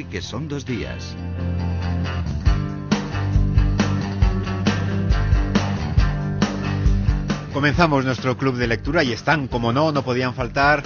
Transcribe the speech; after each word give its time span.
que 0.00 0.22
son 0.22 0.48
dos 0.48 0.64
días. 0.64 1.14
Comenzamos 7.52 8.04
nuestro 8.06 8.38
club 8.38 8.56
de 8.56 8.66
lectura 8.66 9.04
y 9.04 9.12
están, 9.12 9.48
como 9.48 9.74
no, 9.74 9.92
no 9.92 10.02
podían 10.02 10.34
faltar 10.34 10.82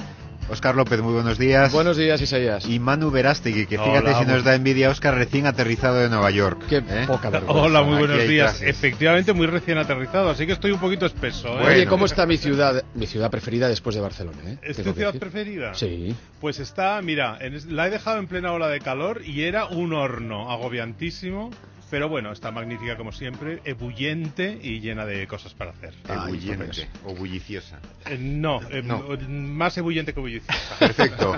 Oscar 0.48 0.76
López, 0.76 1.00
muy 1.00 1.12
buenos 1.12 1.38
días. 1.38 1.72
Buenos 1.72 1.96
días, 1.96 2.20
Isaías. 2.20 2.66
Y 2.66 2.78
Manu 2.78 3.10
Verástegui, 3.10 3.66
que 3.66 3.78
fíjate 3.78 4.14
si 4.14 4.24
nos 4.26 4.44
da 4.44 4.54
envidia, 4.54 4.90
Oscar 4.90 5.14
recién 5.14 5.46
aterrizado 5.46 5.96
de 5.96 6.08
Nueva 6.08 6.30
York. 6.30 6.66
Qué 6.68 6.76
¿eh? 6.76 7.04
poca 7.06 7.30
vergüenza. 7.30 7.62
Hola, 7.62 7.82
muy 7.82 7.98
buenos 7.98 8.28
días. 8.28 8.62
Efectivamente, 8.62 9.32
muy 9.32 9.46
recién 9.46 9.78
aterrizado, 9.78 10.30
así 10.30 10.46
que 10.46 10.52
estoy 10.52 10.70
un 10.70 10.78
poquito 10.78 11.04
espeso. 11.06 11.48
¿eh? 11.60 11.66
Oye, 11.66 11.86
¿cómo 11.86 12.06
está 12.06 12.26
mi 12.26 12.36
ciudad, 12.36 12.84
mi 12.94 13.06
ciudad 13.06 13.30
preferida 13.30 13.68
después 13.68 13.96
de 13.96 14.02
Barcelona? 14.02 14.38
¿eh? 14.46 14.58
¿Es 14.62 14.76
tu 14.76 14.92
ciudad 14.92 15.14
preferida? 15.14 15.74
Sí. 15.74 16.14
Pues 16.40 16.60
está, 16.60 17.00
mira, 17.02 17.38
la 17.68 17.88
he 17.88 17.90
dejado 17.90 18.18
en 18.18 18.28
plena 18.28 18.52
ola 18.52 18.68
de 18.68 18.80
calor 18.80 19.22
y 19.24 19.42
era 19.42 19.66
un 19.66 19.92
horno 19.92 20.52
agobiantísimo. 20.52 21.50
Pero 21.90 22.08
bueno, 22.08 22.32
está 22.32 22.50
magnífica 22.50 22.96
como 22.96 23.12
siempre, 23.12 23.60
ebullente 23.64 24.58
y 24.60 24.80
llena 24.80 25.06
de 25.06 25.26
cosas 25.26 25.54
para 25.54 25.70
hacer. 25.70 25.94
Ebullente 26.08 26.88
o 27.04 27.14
bulliciosa. 27.14 27.78
Eh, 28.06 28.18
no, 28.18 28.60
eh, 28.70 28.82
más 28.82 29.76
ebullente 29.78 30.12
que 30.12 30.20
bulliciosa. 30.20 30.52
Perfecto. 30.78 31.36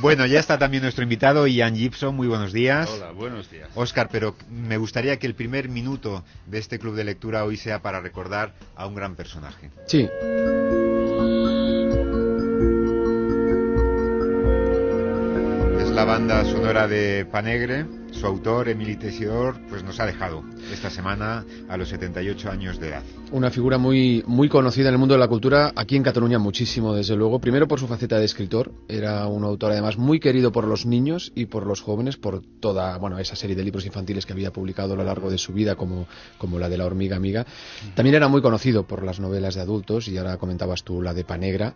bueno, 0.00 0.24
ya 0.26 0.40
está 0.40 0.58
también 0.58 0.82
nuestro 0.82 1.02
invitado 1.02 1.46
Ian 1.46 1.76
Gibson. 1.76 2.16
Muy 2.16 2.28
buenos 2.28 2.52
días. 2.52 2.90
Hola, 2.90 3.12
buenos 3.12 3.50
días. 3.50 3.68
Oscar, 3.74 4.08
pero 4.10 4.34
me 4.48 4.78
gustaría 4.78 5.18
que 5.18 5.26
el 5.26 5.34
primer 5.34 5.68
minuto 5.68 6.24
de 6.46 6.58
este 6.58 6.78
club 6.78 6.94
de 6.94 7.04
lectura 7.04 7.44
hoy 7.44 7.56
sea 7.56 7.82
para 7.82 8.00
recordar 8.00 8.54
a 8.76 8.86
un 8.86 8.94
gran 8.94 9.16
personaje. 9.16 9.70
Sí. 9.86 10.08
La 16.00 16.06
banda 16.06 16.42
sonora 16.46 16.88
de 16.88 17.26
Panegre 17.26 17.84
su 18.12 18.26
autor, 18.26 18.68
Emily 18.68 18.96
Tesidor, 18.96 19.60
pues 19.68 19.84
nos 19.84 20.00
ha 20.00 20.06
dejado 20.06 20.42
esta 20.72 20.90
semana 20.90 21.44
a 21.68 21.76
los 21.76 21.88
78 21.90 22.50
años 22.50 22.80
de 22.80 22.88
edad. 22.88 23.02
Una 23.30 23.50
figura 23.50 23.78
muy, 23.78 24.24
muy 24.26 24.48
conocida 24.48 24.88
en 24.88 24.94
el 24.94 24.98
mundo 24.98 25.14
de 25.14 25.20
la 25.20 25.28
cultura, 25.28 25.72
aquí 25.76 25.96
en 25.96 26.02
Cataluña 26.02 26.38
muchísimo, 26.38 26.94
desde 26.94 27.16
luego. 27.16 27.38
Primero 27.38 27.68
por 27.68 27.78
su 27.78 27.86
faceta 27.86 28.18
de 28.18 28.24
escritor, 28.24 28.72
era 28.88 29.26
un 29.26 29.44
autor 29.44 29.72
además 29.72 29.96
muy 29.96 30.20
querido 30.20 30.52
por 30.52 30.66
los 30.66 30.86
niños 30.86 31.32
y 31.34 31.46
por 31.46 31.66
los 31.66 31.82
jóvenes, 31.82 32.16
por 32.16 32.42
toda 32.60 32.96
bueno, 32.98 33.18
esa 33.18 33.36
serie 33.36 33.54
de 33.54 33.62
libros 33.62 33.86
infantiles 33.86 34.26
que 34.26 34.32
había 34.32 34.52
publicado 34.52 34.94
a 34.94 34.96
lo 34.96 35.04
largo 35.04 35.30
de 35.30 35.38
su 35.38 35.52
vida, 35.52 35.76
como, 35.76 36.06
como 36.38 36.58
la 36.58 36.68
de 36.68 36.78
La 36.78 36.86
hormiga 36.86 37.16
amiga. 37.16 37.46
También 37.94 38.16
era 38.16 38.28
muy 38.28 38.42
conocido 38.42 38.84
por 38.84 39.04
las 39.04 39.20
novelas 39.20 39.54
de 39.54 39.60
adultos, 39.60 40.08
y 40.08 40.18
ahora 40.18 40.36
comentabas 40.38 40.82
tú 40.82 41.00
la 41.00 41.14
de 41.14 41.24
Panegra, 41.24 41.74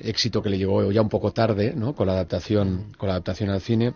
éxito 0.00 0.42
que 0.42 0.50
le 0.50 0.58
llegó 0.58 0.90
ya 0.90 1.02
un 1.02 1.08
poco 1.08 1.32
tarde, 1.32 1.74
¿no? 1.76 1.94
con 1.94 2.06
la 2.06 2.14
adaptación, 2.14 2.92
con 2.96 3.08
la 3.08 3.14
adaptación 3.14 3.50
al 3.50 3.60
cine 3.60 3.94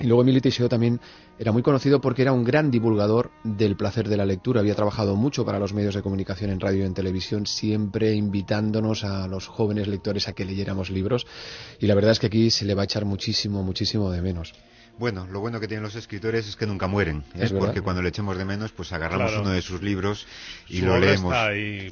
y 0.00 0.06
luego 0.06 0.22
Emilio 0.22 0.40
Teixeira 0.40 0.68
también 0.68 1.00
era 1.38 1.50
muy 1.50 1.62
conocido 1.62 2.00
porque 2.00 2.22
era 2.22 2.32
un 2.32 2.44
gran 2.44 2.70
divulgador 2.70 3.30
del 3.42 3.76
placer 3.76 4.08
de 4.08 4.16
la 4.16 4.24
lectura. 4.24 4.60
Había 4.60 4.74
trabajado 4.74 5.16
mucho 5.16 5.44
para 5.44 5.58
los 5.58 5.74
medios 5.74 5.94
de 5.94 6.02
comunicación 6.02 6.50
en 6.50 6.60
radio 6.60 6.82
y 6.82 6.86
en 6.86 6.94
televisión, 6.94 7.46
siempre 7.46 8.14
invitándonos 8.14 9.04
a 9.04 9.26
los 9.26 9.48
jóvenes 9.48 9.88
lectores 9.88 10.28
a 10.28 10.34
que 10.34 10.44
leyéramos 10.44 10.90
libros. 10.90 11.26
Y 11.80 11.86
la 11.86 11.94
verdad 11.94 12.12
es 12.12 12.20
que 12.20 12.26
aquí 12.28 12.50
se 12.50 12.64
le 12.64 12.74
va 12.74 12.82
a 12.82 12.84
echar 12.84 13.04
muchísimo, 13.04 13.62
muchísimo 13.62 14.10
de 14.10 14.22
menos. 14.22 14.54
Bueno, 14.98 15.26
lo 15.30 15.40
bueno 15.40 15.60
que 15.60 15.68
tienen 15.68 15.84
los 15.84 15.94
escritores 15.94 16.48
es 16.48 16.56
que 16.56 16.66
nunca 16.66 16.88
mueren, 16.88 17.24
¿eh? 17.34 17.44
es 17.44 17.52
porque 17.52 17.80
cuando 17.80 18.02
le 18.02 18.08
echemos 18.08 18.36
de 18.36 18.44
menos, 18.44 18.72
pues 18.72 18.92
agarramos 18.92 19.36
uno 19.36 19.50
de 19.50 19.62
sus 19.62 19.80
libros 19.80 20.26
y 20.68 20.80
lo 20.80 20.98
leemos. 20.98 21.34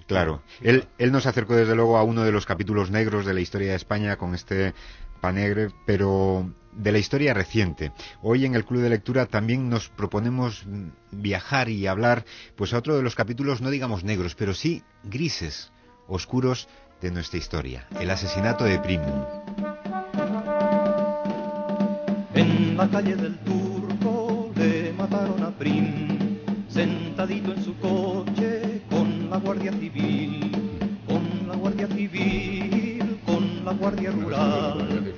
Claro, 0.07 0.43
él, 0.61 0.89
él 0.99 1.12
nos 1.12 1.27
acercó 1.27 1.55
desde 1.55 1.77
luego 1.77 1.99
a 1.99 2.03
uno 2.03 2.25
de 2.25 2.33
los 2.33 2.47
capítulos 2.47 2.91
negros 2.91 3.25
de 3.25 3.34
la 3.34 3.41
historia 3.41 3.71
de 3.71 3.77
España 3.77 4.17
con 4.17 4.34
este 4.34 4.75
Panegre, 5.21 5.71
pero 5.87 6.51
de 6.72 6.93
la 6.93 6.99
historia 6.99 7.33
reciente. 7.33 7.93
Hoy 8.22 8.44
en 8.44 8.55
el 8.55 8.65
Club 8.65 8.83
de 8.83 8.91
Lectura 8.91 9.27
también 9.27 9.69
nos 9.69 9.88
proponemos 9.88 10.65
viajar 11.11 11.69
y 11.69 11.87
hablar 11.87 12.25
pues 12.55 12.75
a 12.75 12.78
otro 12.78 12.97
de 12.97 13.03
los 13.03 13.15
capítulos, 13.15 13.61
no 13.61 13.71
digamos 13.71 14.05
negros, 14.05 14.34
pero 14.34 14.53
sí 14.53 14.83
grises, 15.05 15.73
oscuros 16.06 16.69
de 17.00 17.11
nuestra 17.11 17.38
historia, 17.38 17.87
el 18.00 18.11
asesinato 18.11 18.65
de 18.65 18.78
Prim. 18.78 19.00
En 22.76 22.82
la 22.82 22.88
calle 22.91 23.16
del 23.16 23.38
Turco 23.38 24.50
le 24.54 24.92
mataron 24.92 25.42
a 25.42 25.48
Prim, 25.48 26.19
sentadito 26.69 27.54
en 27.54 27.64
su 27.64 27.75
coche 27.78 28.82
con 28.91 29.31
la 29.31 29.38
Guardia 29.38 29.72
Civil, 29.72 30.53
con 31.06 31.48
la 31.48 31.56
Guardia 31.56 31.87
Civil, 31.87 33.19
con 33.25 33.64
la 33.64 33.72
Guardia 33.72 34.10
Rural 34.10 35.14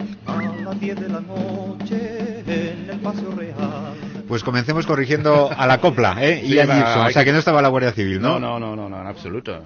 de 0.78 1.08
la 1.08 1.20
noche 1.20 2.44
en 2.46 2.91
el 2.91 3.00
Paseo 3.00 3.32
Real. 3.32 3.92
Pues 4.28 4.44
comencemos 4.44 4.86
corrigiendo 4.86 5.50
a 5.50 5.66
la 5.66 5.80
copla, 5.80 6.16
¿eh? 6.20 6.40
y 6.44 6.60
a 6.60 7.06
o 7.08 7.10
sea 7.10 7.25
que 7.25 7.32
no 7.32 7.38
estaba 7.38 7.60
la 7.60 7.69
Guardia 7.69 7.90
Civil, 7.90 8.20
¿no? 8.20 8.38
No, 8.38 8.60
no, 8.60 8.76
no, 8.76 8.88
no, 8.88 9.00
en 9.00 9.06
absoluto. 9.08 9.64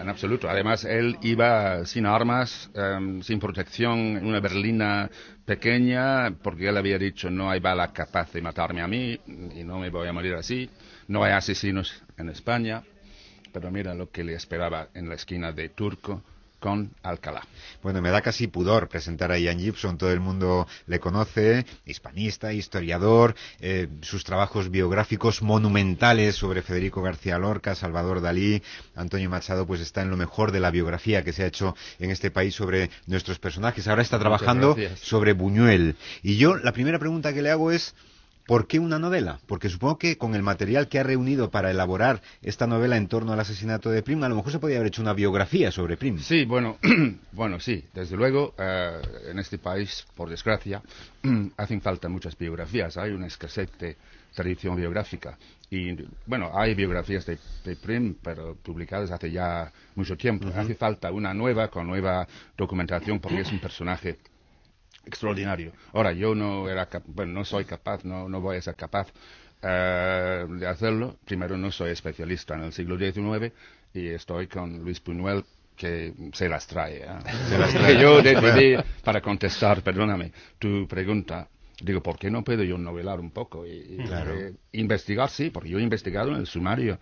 En 0.00 0.08
absoluto. 0.08 0.48
Además, 0.48 0.84
él 0.84 1.16
iba 1.22 1.84
sin 1.86 2.06
armas, 2.06 2.70
em, 2.74 3.22
sin 3.22 3.38
protección, 3.38 4.16
en 4.16 4.26
una 4.26 4.40
berlina 4.40 5.10
pequeña, 5.44 6.30
porque 6.42 6.68
él 6.68 6.76
había 6.76 6.98
dicho 6.98 7.30
no 7.30 7.50
hay 7.50 7.60
bala 7.60 7.92
capaz 7.92 8.32
de 8.32 8.42
matarme 8.42 8.82
a 8.82 8.88
mí 8.88 9.18
y 9.26 9.64
no 9.64 9.78
me 9.78 9.90
voy 9.90 10.08
a 10.08 10.12
morir 10.12 10.34
así. 10.34 10.68
No 11.08 11.22
hay 11.24 11.32
asesinos 11.32 12.02
en 12.16 12.28
España. 12.30 12.82
Pero 13.52 13.70
mira 13.70 13.94
lo 13.94 14.10
que 14.10 14.24
le 14.24 14.34
esperaba 14.34 14.88
en 14.94 15.08
la 15.08 15.14
esquina 15.14 15.52
de 15.52 15.68
Turco 15.68 16.24
con 16.64 16.94
Alcalá. 17.02 17.42
Bueno, 17.82 18.00
me 18.00 18.08
da 18.08 18.22
casi 18.22 18.46
pudor 18.46 18.88
presentar 18.88 19.30
a 19.30 19.38
Ian 19.38 19.58
Gibson, 19.58 19.98
todo 19.98 20.10
el 20.12 20.20
mundo 20.20 20.66
le 20.86 20.98
conoce, 20.98 21.66
hispanista, 21.84 22.54
historiador, 22.54 23.34
eh, 23.60 23.88
sus 24.00 24.24
trabajos 24.24 24.70
biográficos 24.70 25.42
monumentales 25.42 26.36
sobre 26.36 26.62
Federico 26.62 27.02
García 27.02 27.36
Lorca, 27.36 27.74
Salvador 27.74 28.22
Dalí, 28.22 28.62
Antonio 28.94 29.28
Machado, 29.28 29.66
pues 29.66 29.82
está 29.82 30.00
en 30.00 30.08
lo 30.08 30.16
mejor 30.16 30.52
de 30.52 30.60
la 30.60 30.70
biografía 30.70 31.22
que 31.22 31.34
se 31.34 31.42
ha 31.42 31.48
hecho 31.48 31.76
en 31.98 32.10
este 32.10 32.30
país 32.30 32.54
sobre 32.54 32.88
nuestros 33.06 33.38
personajes. 33.38 33.86
Ahora 33.86 34.00
está 34.00 34.18
trabajando 34.18 34.74
sobre 35.02 35.34
Buñuel. 35.34 35.96
Y 36.22 36.38
yo, 36.38 36.56
la 36.56 36.72
primera 36.72 36.98
pregunta 36.98 37.34
que 37.34 37.42
le 37.42 37.50
hago 37.50 37.72
es, 37.72 37.94
¿Por 38.46 38.66
qué 38.66 38.78
una 38.78 38.98
novela? 38.98 39.40
Porque 39.46 39.70
supongo 39.70 39.98
que 39.98 40.18
con 40.18 40.34
el 40.34 40.42
material 40.42 40.88
que 40.88 40.98
ha 40.98 41.02
reunido 41.02 41.50
para 41.50 41.70
elaborar 41.70 42.20
esta 42.42 42.66
novela 42.66 42.98
en 42.98 43.08
torno 43.08 43.32
al 43.32 43.40
asesinato 43.40 43.90
de 43.90 44.02
Prim, 44.02 44.22
a 44.22 44.28
lo 44.28 44.36
mejor 44.36 44.52
se 44.52 44.58
podría 44.58 44.78
haber 44.78 44.88
hecho 44.88 45.00
una 45.00 45.14
biografía 45.14 45.70
sobre 45.70 45.96
Prim. 45.96 46.18
Sí, 46.18 46.44
bueno, 46.44 46.76
bueno, 47.32 47.58
sí, 47.58 47.82
desde 47.94 48.16
luego, 48.16 48.54
eh, 48.58 49.00
en 49.30 49.38
este 49.38 49.56
país, 49.56 50.06
por 50.14 50.28
desgracia, 50.28 50.82
hacen 51.56 51.80
falta 51.80 52.10
muchas 52.10 52.36
biografías. 52.36 52.98
Hay 52.98 53.12
una 53.12 53.28
escasez 53.28 53.70
de 53.78 53.96
tradición 54.34 54.76
biográfica. 54.76 55.38
Y, 55.70 55.96
bueno, 56.26 56.50
hay 56.54 56.74
biografías 56.74 57.24
de, 57.24 57.76
Prim, 57.76 58.14
pero 58.22 58.56
publicadas 58.56 59.10
hace 59.10 59.30
ya 59.30 59.72
mucho 59.94 60.16
tiempo. 60.18 60.48
Hace 60.54 60.74
falta 60.74 61.10
una 61.10 61.32
nueva, 61.32 61.68
con 61.68 61.86
nueva 61.86 62.28
documentación, 62.58 63.20
porque 63.20 63.40
es 63.40 63.50
un 63.50 63.58
personaje 63.58 64.18
extraordinario. 65.06 65.72
Ahora, 65.92 66.12
yo 66.12 66.34
no 66.34 66.68
era 66.68 66.88
bueno, 67.06 67.32
no 67.32 67.44
soy 67.44 67.64
capaz, 67.64 68.04
no, 68.04 68.28
no 68.28 68.40
voy 68.40 68.56
a 68.56 68.62
ser 68.62 68.74
capaz 68.74 69.08
eh, 69.62 70.46
de 70.48 70.66
hacerlo. 70.66 71.16
Primero, 71.24 71.56
no 71.56 71.70
soy 71.70 71.90
especialista 71.90 72.54
en 72.54 72.64
el 72.64 72.72
siglo 72.72 72.98
XIX 72.98 73.52
y 73.94 74.08
estoy 74.08 74.46
con 74.46 74.80
Luis 74.80 75.02
Buñuel 75.02 75.44
que 75.76 76.12
se 76.32 76.48
las 76.48 76.66
trae. 76.66 76.98
¿eh? 76.98 77.08
Se 77.48 77.58
las 77.58 77.72
trae. 77.72 77.98
yo 78.00 78.22
decidí, 78.22 78.76
para 79.02 79.20
contestar, 79.20 79.82
perdóname, 79.82 80.32
tu 80.58 80.86
pregunta, 80.86 81.48
digo, 81.80 82.02
¿por 82.02 82.18
qué 82.18 82.30
no 82.30 82.44
puedo 82.44 82.62
yo 82.62 82.76
novelar 82.78 83.20
un 83.20 83.30
poco? 83.30 83.66
Y, 83.66 83.98
eh, 83.98 84.52
investigar, 84.72 85.30
sí, 85.30 85.50
porque 85.50 85.70
yo 85.70 85.78
he 85.78 85.82
investigado 85.82 86.30
en 86.30 86.36
el 86.36 86.46
sumario 86.46 86.98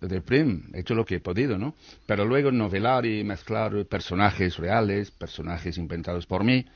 de 0.00 0.20
Prim, 0.20 0.62
he 0.74 0.80
hecho 0.80 0.94
lo 0.94 1.04
que 1.04 1.16
he 1.16 1.20
podido, 1.20 1.58
¿no? 1.58 1.74
Pero 2.06 2.24
luego 2.24 2.52
novelar 2.52 3.06
y 3.06 3.24
mezclar 3.24 3.86
personajes 3.86 4.56
reales, 4.58 5.10
personajes 5.10 5.78
inventados 5.78 6.26
por 6.26 6.44
mí, 6.44 6.66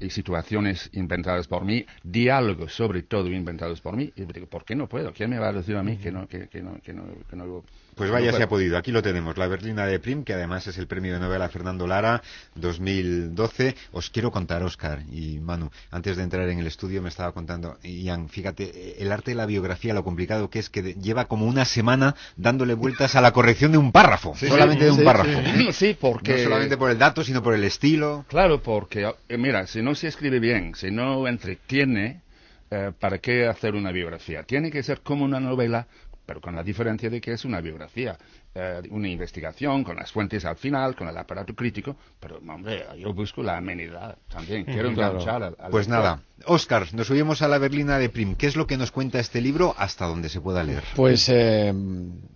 y 0.00 0.10
situaciones 0.10 0.90
inventadas 0.92 1.48
por 1.48 1.64
mí, 1.64 1.84
diálogos 2.02 2.74
sobre 2.74 3.02
todo 3.02 3.28
inventados 3.28 3.80
por 3.80 3.96
mí, 3.96 4.12
y 4.16 4.24
digo, 4.24 4.46
¿por 4.46 4.64
qué 4.64 4.74
no 4.74 4.88
puedo? 4.88 5.12
¿Quién 5.12 5.30
me 5.30 5.38
va 5.38 5.48
a 5.48 5.52
decir 5.52 5.76
a 5.76 5.82
mí 5.82 5.96
que 5.96 6.12
no, 6.12 6.26
que, 6.28 6.48
que 6.48 6.62
no, 6.62 6.80
que 6.82 6.92
no, 6.92 7.04
que 7.28 7.36
no 7.36 7.64
pues 7.98 8.12
vaya, 8.12 8.32
se 8.32 8.44
ha 8.44 8.48
podido. 8.48 8.78
Aquí 8.78 8.92
lo 8.92 9.02
tenemos, 9.02 9.36
la 9.36 9.48
Berlina 9.48 9.84
de 9.84 9.98
Prim, 9.98 10.22
que 10.22 10.32
además 10.32 10.68
es 10.68 10.78
el 10.78 10.86
premio 10.86 11.12
de 11.14 11.18
novela 11.18 11.48
Fernando 11.48 11.84
Lara 11.84 12.22
2012. 12.54 13.74
Os 13.90 14.08
quiero 14.10 14.30
contar, 14.30 14.62
Oscar 14.62 15.02
y 15.10 15.40
Manu, 15.40 15.70
antes 15.90 16.16
de 16.16 16.22
entrar 16.22 16.48
en 16.48 16.60
el 16.60 16.68
estudio 16.68 17.02
me 17.02 17.08
estaba 17.08 17.32
contando, 17.32 17.76
Ian, 17.82 18.28
fíjate, 18.28 19.02
el 19.02 19.10
arte 19.10 19.32
de 19.32 19.34
la 19.34 19.46
biografía, 19.46 19.94
lo 19.94 20.04
complicado 20.04 20.48
que 20.48 20.60
es 20.60 20.70
que 20.70 20.94
lleva 20.94 21.24
como 21.24 21.46
una 21.46 21.64
semana 21.64 22.14
dándole 22.36 22.74
vueltas 22.74 23.16
a 23.16 23.20
la 23.20 23.32
corrección 23.32 23.72
de 23.72 23.78
un 23.78 23.90
párrafo, 23.90 24.32
solamente 24.36 24.84
de 24.84 24.92
un 24.92 25.02
párrafo. 25.02 25.72
Sí, 25.72 25.96
porque... 26.00 26.36
No 26.36 26.44
solamente 26.44 26.76
por 26.76 26.92
el 26.92 26.98
dato, 26.98 27.24
sino 27.24 27.42
por 27.42 27.54
el 27.54 27.64
estilo. 27.64 28.24
Claro, 28.28 28.62
porque, 28.62 29.12
eh, 29.28 29.38
mira, 29.38 29.66
si 29.66 29.82
no 29.82 29.87
se 29.94 30.08
escribe 30.08 30.40
bien, 30.40 30.74
si 30.74 30.90
no 30.90 31.26
entretiene, 31.28 32.22
eh, 32.70 32.92
¿para 32.98 33.18
qué 33.18 33.46
hacer 33.46 33.74
una 33.74 33.92
biografía? 33.92 34.42
Tiene 34.42 34.70
que 34.70 34.82
ser 34.82 35.00
como 35.00 35.24
una 35.24 35.40
novela 35.40 35.86
pero 36.28 36.42
con 36.42 36.54
la 36.54 36.62
diferencia 36.62 37.08
de 37.08 37.22
que 37.22 37.32
es 37.32 37.46
una 37.46 37.62
biografía, 37.62 38.18
eh, 38.60 38.82
una 38.90 39.08
investigación 39.08 39.84
con 39.84 39.96
las 39.96 40.10
fuentes 40.10 40.44
al 40.44 40.56
final, 40.56 40.96
con 40.96 41.06
el 41.08 41.16
aparato 41.16 41.54
crítico, 41.54 41.94
pero 42.18 42.38
hombre, 42.38 42.84
yo 42.98 43.14
busco 43.14 43.42
la 43.42 43.56
amenidad 43.58 44.18
también, 44.28 44.64
quiero 44.64 44.88
enganchar 44.88 45.42
al, 45.44 45.56
al 45.58 45.70
Pues 45.70 45.86
lector. 45.86 46.04
nada, 46.04 46.22
Oscar, 46.46 46.92
nos 46.94 47.06
subimos 47.06 47.40
a 47.42 47.48
la 47.48 47.58
berlina 47.58 47.98
de 47.98 48.08
Prim. 48.08 48.34
¿Qué 48.34 48.46
es 48.48 48.56
lo 48.56 48.66
que 48.66 48.76
nos 48.76 48.90
cuenta 48.90 49.20
este 49.20 49.40
libro 49.40 49.74
hasta 49.78 50.06
donde 50.06 50.28
se 50.28 50.40
pueda 50.40 50.64
leer? 50.64 50.82
Pues 50.96 51.28
eh, 51.28 51.72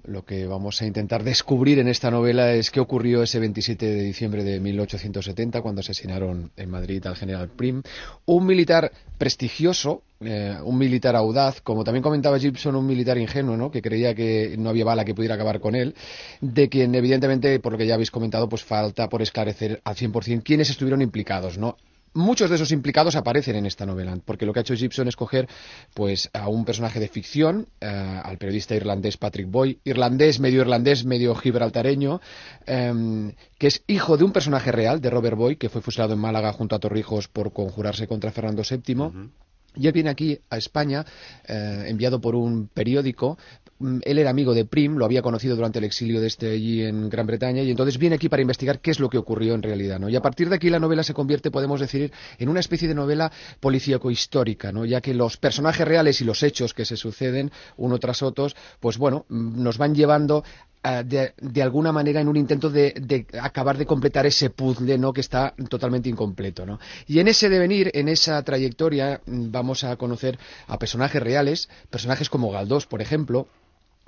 lo 0.04 0.24
que 0.24 0.46
vamos 0.46 0.80
a 0.82 0.86
intentar 0.86 1.24
descubrir 1.24 1.78
en 1.80 1.88
esta 1.88 2.10
novela 2.10 2.52
es 2.52 2.70
qué 2.70 2.80
ocurrió 2.80 3.22
ese 3.22 3.40
27 3.40 3.84
de 3.86 4.02
diciembre 4.02 4.44
de 4.44 4.60
1870 4.60 5.60
cuando 5.62 5.80
asesinaron 5.80 6.50
en 6.56 6.70
Madrid 6.70 7.04
al 7.06 7.16
general 7.16 7.48
Prim, 7.48 7.82
un 8.26 8.46
militar 8.46 8.92
prestigioso, 9.18 10.02
eh, 10.20 10.56
un 10.64 10.78
militar 10.78 11.14
audaz, 11.16 11.60
como 11.60 11.84
también 11.84 12.02
comentaba 12.02 12.38
Gibson, 12.38 12.74
un 12.76 12.86
militar 12.86 13.18
ingenuo, 13.18 13.56
¿no? 13.56 13.70
que 13.70 13.80
creía 13.80 14.14
que 14.14 14.56
no 14.58 14.70
había 14.70 14.84
bala 14.84 15.04
que 15.04 15.14
pudiera 15.14 15.36
acabar 15.36 15.60
con 15.60 15.74
él, 15.74 15.94
de 16.40 16.68
quien 16.68 16.94
evidentemente, 16.94 17.58
por 17.60 17.72
lo 17.72 17.78
que 17.78 17.86
ya 17.86 17.94
habéis 17.94 18.10
comentado, 18.10 18.48
pues 18.48 18.64
falta 18.64 19.08
por 19.08 19.22
esclarecer 19.22 19.80
al 19.84 19.96
100% 19.96 20.42
quiénes 20.42 20.70
estuvieron 20.70 21.02
implicados, 21.02 21.58
¿no? 21.58 21.76
Muchos 22.14 22.50
de 22.50 22.56
esos 22.56 22.72
implicados 22.72 23.16
aparecen 23.16 23.56
en 23.56 23.64
esta 23.64 23.86
novela, 23.86 24.18
porque 24.22 24.44
lo 24.44 24.52
que 24.52 24.60
ha 24.60 24.62
hecho 24.62 24.74
Gibson 24.74 25.08
es 25.08 25.16
coger 25.16 25.48
pues, 25.94 26.28
a 26.34 26.48
un 26.48 26.66
personaje 26.66 27.00
de 27.00 27.08
ficción, 27.08 27.66
eh, 27.80 27.86
al 27.86 28.36
periodista 28.36 28.74
irlandés 28.74 29.16
Patrick 29.16 29.50
Boy, 29.50 29.78
irlandés, 29.84 30.38
medio 30.38 30.60
irlandés, 30.60 31.06
medio 31.06 31.34
gibraltareño, 31.34 32.20
em, 32.66 33.32
que 33.58 33.68
es 33.68 33.82
hijo 33.86 34.18
de 34.18 34.24
un 34.24 34.32
personaje 34.32 34.70
real, 34.72 35.00
de 35.00 35.08
Robert 35.08 35.38
Boy, 35.38 35.56
que 35.56 35.70
fue 35.70 35.80
fusilado 35.80 36.12
en 36.12 36.18
Málaga 36.18 36.52
junto 36.52 36.76
a 36.76 36.80
Torrijos 36.80 37.28
por 37.28 37.54
conjurarse 37.54 38.06
contra 38.06 38.30
Fernando 38.30 38.62
VII. 38.68 39.30
Y 39.74 39.86
él 39.86 39.92
viene 39.92 40.10
aquí 40.10 40.38
a 40.50 40.58
España, 40.58 41.04
eh, 41.46 41.84
enviado 41.86 42.20
por 42.20 42.34
un 42.34 42.68
periódico. 42.68 43.38
Mm, 43.78 43.98
Él 44.02 44.18
era 44.18 44.30
amigo 44.30 44.54
de 44.54 44.64
Prim, 44.64 44.96
lo 44.96 45.04
había 45.04 45.22
conocido 45.22 45.56
durante 45.56 45.78
el 45.78 45.84
exilio 45.84 46.20
de 46.20 46.26
este 46.26 46.50
allí 46.50 46.82
en 46.82 47.08
Gran 47.08 47.26
Bretaña, 47.26 47.62
y 47.62 47.70
entonces 47.70 47.98
viene 47.98 48.16
aquí 48.16 48.28
para 48.28 48.42
investigar 48.42 48.80
qué 48.80 48.90
es 48.90 49.00
lo 49.00 49.08
que 49.08 49.18
ocurrió 49.18 49.54
en 49.54 49.62
realidad. 49.62 49.98
¿no? 49.98 50.08
Y 50.08 50.16
a 50.16 50.22
partir 50.22 50.48
de 50.48 50.56
aquí 50.56 50.70
la 50.70 50.78
novela 50.78 51.02
se 51.02 51.14
convierte, 51.14 51.50
podemos 51.50 51.80
decir, 51.80 52.12
en 52.38 52.48
una 52.48 52.60
especie 52.60 52.86
de 52.86 52.94
novela 52.94 53.32
policíaco-histórica, 53.60 54.72
¿no? 54.72 54.84
ya 54.84 55.00
que 55.00 55.14
los 55.14 55.36
personajes 55.36 55.86
reales 55.86 56.20
y 56.20 56.24
los 56.24 56.42
hechos 56.42 56.74
que 56.74 56.84
se 56.84 56.96
suceden 56.96 57.50
uno 57.76 57.98
tras 57.98 58.22
otros, 58.22 58.54
pues 58.78 58.98
bueno, 58.98 59.24
mm, 59.28 59.62
nos 59.62 59.78
van 59.78 59.94
llevando 59.94 60.44
de, 60.82 61.34
de 61.40 61.62
alguna 61.62 61.92
manera 61.92 62.20
en 62.20 62.28
un 62.28 62.36
intento 62.36 62.68
de, 62.68 62.92
de 63.00 63.26
acabar 63.40 63.78
de 63.78 63.86
completar 63.86 64.26
ese 64.26 64.50
puzzle 64.50 64.98
¿no? 64.98 65.12
que 65.12 65.20
está 65.20 65.54
totalmente 65.68 66.08
incompleto. 66.08 66.66
¿no? 66.66 66.80
Y 67.06 67.20
en 67.20 67.28
ese 67.28 67.48
devenir, 67.48 67.90
en 67.94 68.08
esa 68.08 68.42
trayectoria, 68.42 69.20
mm, 69.26 69.50
vamos 69.50 69.84
a 69.84 69.96
conocer 69.96 70.38
a 70.66 70.78
personajes 70.78 71.22
reales, 71.22 71.68
personajes 71.90 72.28
como 72.28 72.50
Galdós, 72.50 72.86
por 72.86 73.00
ejemplo, 73.00 73.46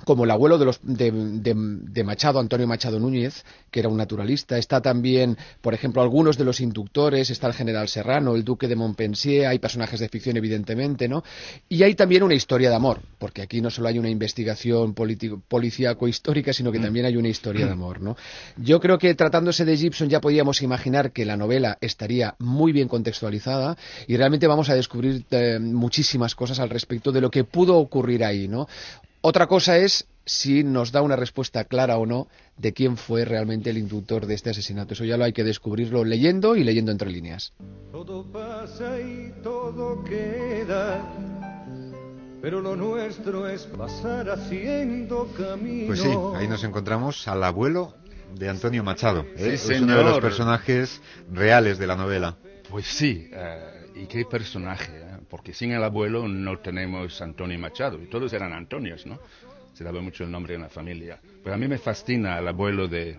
como 0.04 0.24
el 0.24 0.30
abuelo 0.30 0.58
de, 0.58 0.64
los, 0.64 0.80
de, 0.82 1.10
de- 1.12 1.54
de 1.54 2.04
Machado, 2.04 2.38
Antonio 2.40 2.66
Machado 2.66 2.98
Núñez, 2.98 3.44
que 3.70 3.80
era 3.80 3.88
un 3.88 3.96
naturalista. 3.96 4.58
Está 4.58 4.80
también, 4.82 5.36
por 5.60 5.72
ejemplo, 5.72 6.02
algunos 6.02 6.36
de 6.36 6.44
los 6.44 6.60
inductores, 6.60 7.30
está 7.30 7.46
el 7.46 7.54
general 7.54 7.88
Serrano, 7.88 8.34
el 8.34 8.44
duque 8.44 8.66
de 8.68 8.76
Montpensier, 8.76 9.46
hay 9.46 9.58
personajes 9.60 10.00
de 10.00 10.08
ficción, 10.08 10.36
evidentemente, 10.36 11.08
¿no? 11.08 11.22
Y 11.68 11.82
hay 11.84 11.94
también 11.94 12.22
una 12.22 12.34
historia 12.34 12.68
de 12.70 12.74
amor, 12.76 13.00
porque 13.18 13.40
aquí 13.42 13.60
no 13.60 13.70
solo 13.70 13.88
hay 13.88 13.98
una 13.98 14.10
investigación 14.10 14.94
policíaco-histórica, 14.94 16.52
sino 16.52 16.70
que 16.72 16.78
también 16.80 17.06
hay 17.06 17.16
una 17.16 17.28
historia 17.28 17.66
de 17.66 17.72
amor, 17.72 18.00
¿no? 18.02 18.16
Yo 18.56 18.80
creo 18.80 18.98
que 18.98 19.14
tratándose 19.14 19.64
de 19.64 19.76
Gibson 19.76 20.08
ya 20.08 20.20
podíamos 20.20 20.60
imaginar 20.62 21.12
que 21.12 21.24
la 21.24 21.36
novela 21.36 21.78
estaría 21.80 22.34
muy 22.38 22.72
bien 22.72 22.88
contextualizada 22.88 23.76
y 24.06 24.16
realmente 24.16 24.46
vamos 24.46 24.68
a 24.70 24.74
descubrir 24.74 25.24
eh, 25.30 25.58
muchísimas 25.60 26.34
cosas 26.34 26.58
al 26.58 26.70
respecto 26.70 27.12
de 27.12 27.20
lo 27.20 27.30
que 27.30 27.44
pudo 27.44 27.76
ocurrir 27.76 28.24
ahí, 28.24 28.48
¿no? 28.48 28.66
Otra 29.26 29.46
cosa 29.46 29.78
es 29.78 30.06
si 30.26 30.64
nos 30.64 30.92
da 30.92 31.00
una 31.00 31.16
respuesta 31.16 31.64
clara 31.64 31.96
o 31.96 32.04
no 32.04 32.28
de 32.58 32.74
quién 32.74 32.98
fue 32.98 33.24
realmente 33.24 33.70
el 33.70 33.78
inductor 33.78 34.26
de 34.26 34.34
este 34.34 34.50
asesinato. 34.50 34.92
Eso 34.92 35.06
ya 35.06 35.16
lo 35.16 35.24
hay 35.24 35.32
que 35.32 35.44
descubrirlo 35.44 36.04
leyendo 36.04 36.56
y 36.56 36.62
leyendo 36.62 36.92
entre 36.92 37.10
líneas. 37.10 37.54
Todo 37.90 38.30
pasa 38.30 39.00
y 39.00 39.32
todo 39.42 40.04
queda, 40.04 41.02
pero 42.42 42.60
lo 42.60 42.76
nuestro 42.76 43.48
es 43.48 43.62
pasar 43.62 44.28
haciendo 44.28 45.26
camino. 45.34 45.86
Pues 45.86 46.00
sí, 46.02 46.10
ahí 46.36 46.46
nos 46.46 46.62
encontramos 46.62 47.26
al 47.26 47.44
abuelo 47.44 47.94
de 48.38 48.50
Antonio 48.50 48.84
Machado. 48.84 49.24
¿eh? 49.38 49.56
Sí, 49.56 49.72
es 49.72 49.80
uno 49.80 49.96
de 49.96 50.04
los 50.04 50.20
personajes 50.20 51.00
reales 51.32 51.78
de 51.78 51.86
la 51.86 51.96
novela. 51.96 52.36
Pues 52.68 52.86
sí, 52.88 53.30
eh, 53.32 53.73
y 53.94 54.06
qué 54.06 54.24
personaje, 54.24 54.92
¿eh? 54.92 55.18
porque 55.30 55.52
sin 55.52 55.72
el 55.72 55.82
abuelo 55.84 56.26
no 56.28 56.58
tenemos 56.58 57.20
Antonio 57.22 57.58
Machado, 57.58 58.02
y 58.02 58.06
todos 58.06 58.32
eran 58.32 58.52
Antonios, 58.52 59.06
¿no? 59.06 59.20
Se 59.72 59.84
daba 59.84 60.00
mucho 60.00 60.24
el 60.24 60.30
nombre 60.30 60.54
en 60.54 60.62
la 60.62 60.68
familia. 60.68 61.20
Pero 61.42 61.54
a 61.54 61.58
mí 61.58 61.66
me 61.68 61.78
fascina 61.78 62.38
el 62.38 62.46
abuelo 62.48 62.86
de, 62.88 63.18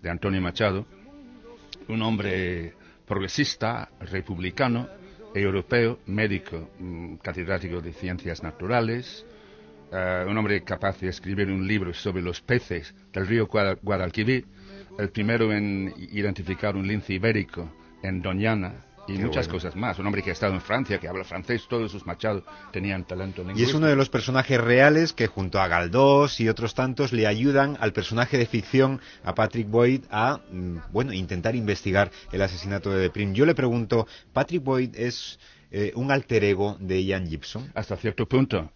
de 0.00 0.10
Antonio 0.10 0.40
Machado, 0.40 0.86
un 1.88 2.02
hombre 2.02 2.74
progresista, 3.06 3.88
republicano, 4.00 4.88
europeo, 5.34 5.98
médico, 6.06 6.70
mm, 6.78 7.16
catedrático 7.16 7.80
de 7.80 7.92
ciencias 7.92 8.42
naturales, 8.42 9.24
eh, 9.92 10.24
un 10.28 10.36
hombre 10.38 10.62
capaz 10.62 11.00
de 11.00 11.08
escribir 11.08 11.48
un 11.48 11.66
libro 11.66 11.92
sobre 11.94 12.22
los 12.22 12.40
peces 12.40 12.94
del 13.12 13.26
río 13.26 13.46
Guada- 13.46 13.78
Guadalquivir, 13.82 14.46
el 14.98 15.10
primero 15.10 15.52
en 15.52 15.92
identificar 16.12 16.76
un 16.76 16.86
lince 16.86 17.14
ibérico 17.14 17.70
en 18.02 18.20
Doñana 18.22 18.84
y 19.08 19.16
Qué 19.16 19.24
muchas 19.24 19.46
bueno. 19.48 19.58
cosas 19.58 19.74
más. 19.76 19.98
Un 19.98 20.06
hombre 20.06 20.22
que 20.22 20.30
ha 20.30 20.32
estado 20.32 20.54
en 20.54 20.60
Francia, 20.60 20.98
que 20.98 21.08
habla 21.08 21.24
francés, 21.24 21.66
todos 21.68 21.90
sus 21.90 22.06
machados 22.06 22.44
tenían 22.72 23.04
talento 23.04 23.40
Y 23.40 23.42
es 23.42 23.48
lingüístico. 23.48 23.78
uno 23.78 23.86
de 23.88 23.96
los 23.96 24.08
personajes 24.08 24.60
reales 24.60 25.12
que 25.12 25.26
junto 25.26 25.60
a 25.60 25.66
Galdós 25.68 26.38
y 26.40 26.48
otros 26.48 26.74
tantos 26.74 27.12
le 27.12 27.26
ayudan 27.26 27.76
al 27.80 27.92
personaje 27.92 28.38
de 28.38 28.46
ficción, 28.46 29.00
a 29.24 29.34
Patrick 29.34 29.68
Boyd, 29.68 30.02
a 30.10 30.38
mm, 30.50 30.76
bueno 30.92 31.12
intentar 31.12 31.56
investigar 31.56 32.10
el 32.30 32.42
asesinato 32.42 32.90
de 32.90 33.10
Prim. 33.10 33.34
Yo 33.34 33.44
le 33.44 33.54
pregunto, 33.54 34.06
¿Patrick 34.32 34.62
Boyd 34.62 34.94
es 34.94 35.38
eh, 35.72 35.90
un 35.96 36.10
alter 36.12 36.44
ego 36.44 36.76
de 36.80 37.02
Ian 37.04 37.26
Gibson? 37.26 37.70
hasta 37.74 37.96
cierto 37.96 38.26
punto. 38.26 38.70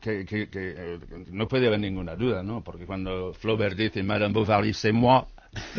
Que, 0.00 0.24
que- 0.26 0.48
que, 0.48 0.74
eh, 0.76 0.98
no 1.30 1.48
puede 1.48 1.66
haber 1.66 1.80
ninguna 1.80 2.14
duda, 2.14 2.42
¿no? 2.42 2.62
Porque 2.62 2.84
cuando 2.84 3.32
Flaubert 3.34 3.76
dice 3.76 4.02
Madame 4.02 4.32
Bovary, 4.34 4.72
c'est 4.74 4.92
moi, 4.92 5.26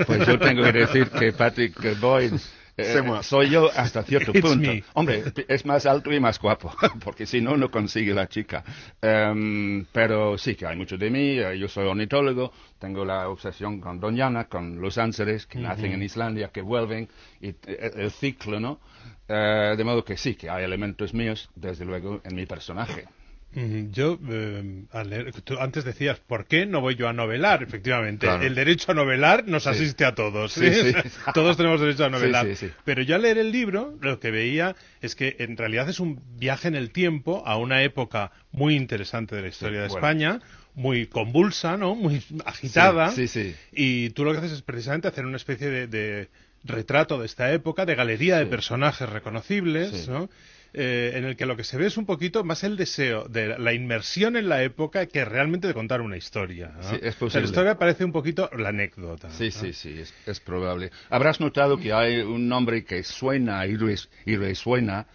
pues 0.08 0.26
yo 0.28 0.40
tengo 0.40 0.64
que 0.64 0.72
decir 0.74 1.10
que 1.12 1.32
Patrick 1.32 2.00
Boyd 2.00 2.34
eh, 2.82 3.24
soy 3.24 3.50
yo 3.50 3.70
hasta 3.76 4.04
cierto 4.04 4.32
punto. 4.42 4.56
me. 4.56 4.84
Hombre, 4.94 5.24
es 5.48 5.66
más 5.66 5.86
alto 5.86 6.12
y 6.12 6.20
más 6.20 6.40
guapo, 6.40 6.74
porque 7.04 7.26
si 7.26 7.42
no, 7.42 7.58
no 7.58 7.70
consigue 7.70 8.14
la 8.14 8.28
chica. 8.28 8.64
Em, 9.02 9.86
pero 9.92 10.38
sí 10.38 10.56
que 10.56 10.66
hay 10.66 10.76
mucho 10.76 10.98
de 10.98 11.10
mí, 11.10 11.40
eh, 11.40 11.58
yo 11.58 11.68
soy 11.68 11.88
ornitólogo, 11.88 12.52
tengo 12.78 13.06
la 13.06 13.30
obsesión 13.30 13.80
con 13.80 14.00
Doñana, 14.00 14.46
con 14.46 14.80
los 14.80 14.98
ángeles 14.98 15.46
que 15.46 15.60
nacen 15.60 15.92
en 15.92 16.04
Islandia, 16.04 16.50
que 16.50 16.62
vuelven, 16.62 17.08
y 17.42 17.50
eh, 17.50 17.92
el 17.96 18.12
ciclo, 18.12 18.60
¿no? 18.60 18.80
Eh, 19.28 19.76
de 19.78 19.84
modo 19.84 20.04
que 20.04 20.18
sí, 20.18 20.36
que 20.36 20.50
hay 20.50 20.64
elementos 20.64 21.14
míos, 21.14 21.50
desde 21.56 21.86
luego, 21.86 22.22
en 22.24 22.36
mi 22.36 22.46
personaje. 22.46 23.06
Mm, 23.52 23.90
Yo, 23.92 24.20
eh, 24.30 24.84
al 24.92 25.10
leer- 25.10 25.32
tú 25.44 25.58
antes 25.60 25.84
decías, 25.84 26.20
¿por 26.20 26.46
qué 26.46 26.68
no 26.68 26.82
voy 26.82 26.96
yo 26.96 27.08
a 27.08 27.14
novelar? 27.14 27.64
Efectivamente, 27.64 28.28
Claro. 28.28 28.44
el 28.44 28.54
derecho 28.54 28.92
a 28.92 28.96
novelar 28.96 29.48
nos 29.48 29.66
asiste 29.66 30.06
a 30.06 30.14
todos. 30.14 30.54
Sí, 30.54 30.72
sí. 30.72 30.94
todos 31.34 31.58
tenemos 31.58 31.82
derecho 31.82 32.06
a 32.06 32.10
novelar. 32.10 32.48
Pero 32.86 33.02
yo 33.02 33.16
al 33.16 33.24
leer 33.24 33.40
el 33.40 33.52
libro, 33.52 33.98
lo 34.02 34.20
que 34.20 34.30
veía 34.30 34.76
es 35.02 35.16
que 35.16 35.36
en 35.40 35.58
realidad 35.58 35.90
es 35.90 36.00
un 36.00 36.22
viaje 36.38 36.68
en 36.68 36.76
el 36.76 36.92
tiempo 36.92 37.42
a 37.46 37.58
una 37.58 37.82
época 37.82 38.32
muy 38.52 38.76
interesante 38.76 39.36
de 39.36 39.42
la 39.42 39.48
historia 39.48 39.82
de 39.82 39.88
bueno. 39.88 39.98
España, 39.98 40.40
muy 40.76 41.08
convulsa, 41.08 41.76
¿no? 41.76 41.96
Muy 41.96 42.22
agitada. 42.46 43.10
Sí, 43.10 43.28
sí, 43.28 43.52
sí. 43.52 43.56
Y 43.74 44.10
tú 44.12 44.26
lo 44.26 44.32
que 44.32 44.38
haces 44.38 44.52
es 44.52 44.62
precisamente 44.62 45.08
hacer 45.08 45.26
una 45.26 45.38
especie 45.38 45.70
de, 45.70 45.88
de 45.88 46.30
retrato 46.64 47.20
de 47.20 47.26
esta 47.26 47.52
época, 47.52 47.86
de 47.88 47.96
galería 47.96 48.38
de 48.38 48.46
personajes 48.46 49.10
reconocibles. 49.10 50.08
¿no? 50.08 50.30
Eh, 50.72 51.14
en 51.16 51.26
el 51.26 51.36
que 51.36 51.48
lo 51.48 51.58
que 51.58 51.64
se 51.64 51.78
ve 51.78 51.88
es 51.88 51.98
un 51.98 52.06
poquito 52.06 52.44
más 52.44 52.64
el 52.64 52.78
deseo 52.78 53.28
de 53.28 53.58
la 53.58 53.74
inmersión 53.74 54.36
en 54.38 54.48
la 54.50 54.62
época 54.62 55.08
que 55.08 55.26
realmente 55.26 55.68
de 55.68 55.74
contar 55.74 56.00
una 56.02 56.16
historia. 56.16 56.74
¿no? 56.78 56.84
Sí, 56.84 56.96
es 57.02 57.02
O 57.02 57.02
sea, 57.02 57.20
posible. 57.20 57.42
la 57.42 57.48
historia 57.48 57.76
parece 57.80 58.06
un 58.06 58.12
poquito 58.12 58.50
la 58.56 58.70
anécdota. 58.70 59.32
Sí, 59.32 59.46
¿no? 59.46 59.52
sí, 59.52 59.74
sí, 59.74 60.00
es, 60.00 60.14
es 60.28 60.40
probable. 60.40 60.92
Habrás 61.10 61.40
notado 61.40 61.78
que 61.78 61.92
hay 61.92 62.20
un 62.22 62.48
nombre 62.48 62.84
que 62.86 63.02
suena 63.04 63.66
y, 63.66 63.78
res- 63.78 64.10
y 64.28 64.36
resuena 64.36 65.08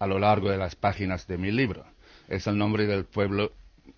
a 0.00 0.06
lo 0.08 0.18
largo 0.18 0.50
de 0.50 0.56
las 0.58 0.74
páginas 0.74 1.26
de 1.28 1.38
mi 1.38 1.52
libro. 1.52 1.86
Es 2.28 2.48
el 2.48 2.58
nombre 2.58 2.86
del 2.86 3.04
pueblo 3.04 3.52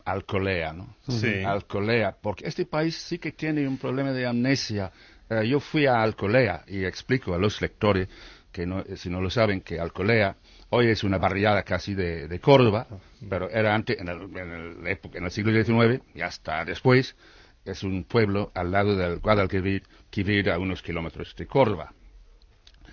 Alcolea, 0.04 0.72
¿no? 0.74 0.94
Sí. 1.08 1.42
Alcolea, 1.42 2.16
porque 2.20 2.46
este 2.46 2.66
país 2.66 2.96
sí 2.96 3.18
que 3.18 3.32
tiene 3.32 3.66
un 3.66 3.78
problema 3.78 4.12
de 4.12 4.26
amnesia. 4.26 4.90
Eh, 5.30 5.46
yo 5.48 5.60
fui 5.60 5.86
a 5.86 6.02
Alcolea 6.02 6.64
y 6.66 6.84
explico 6.84 7.34
a 7.34 7.38
los 7.38 7.60
lectores 7.60 8.08
que 8.52 8.66
no, 8.66 8.80
eh, 8.80 8.96
si 8.96 9.10
no 9.10 9.20
lo 9.20 9.30
saben 9.30 9.60
que 9.60 9.78
Alcolea 9.80 10.36
hoy 10.70 10.88
es 10.88 11.04
una 11.04 11.18
barriada 11.18 11.62
casi 11.62 11.94
de, 11.94 12.28
de 12.28 12.40
Córdoba, 12.40 12.86
pero 13.28 13.48
era 13.50 13.74
antes, 13.74 13.98
en 13.98 14.08
el, 14.08 14.22
en 14.36 14.50
el 14.86 14.98
en 15.14 15.24
el 15.24 15.30
siglo 15.30 15.52
XIX 15.52 16.02
y 16.14 16.20
hasta 16.22 16.64
después, 16.64 17.16
es 17.64 17.82
un 17.82 18.04
pueblo 18.04 18.50
al 18.54 18.70
lado 18.70 18.96
del 18.96 19.18
Guadalquivir, 19.18 19.82
Quivir, 20.10 20.50
a 20.50 20.58
unos 20.58 20.82
kilómetros 20.82 21.34
de 21.36 21.46
Córdoba. 21.46 21.92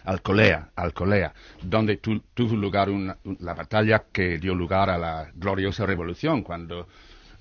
Alcolea, 0.04 0.70
Alcolea, 0.76 1.34
donde 1.64 1.98
tu- 1.98 2.20
tuvo 2.34 2.56
lugar 2.56 2.90
una- 2.90 3.18
un- 3.24 3.38
la 3.40 3.54
batalla 3.56 4.06
que 4.12 4.38
dio 4.38 4.54
lugar 4.54 4.90
a 4.90 4.98
la 4.98 5.32
gloriosa 5.34 5.86
revolución, 5.86 6.44
cuando 6.44 6.88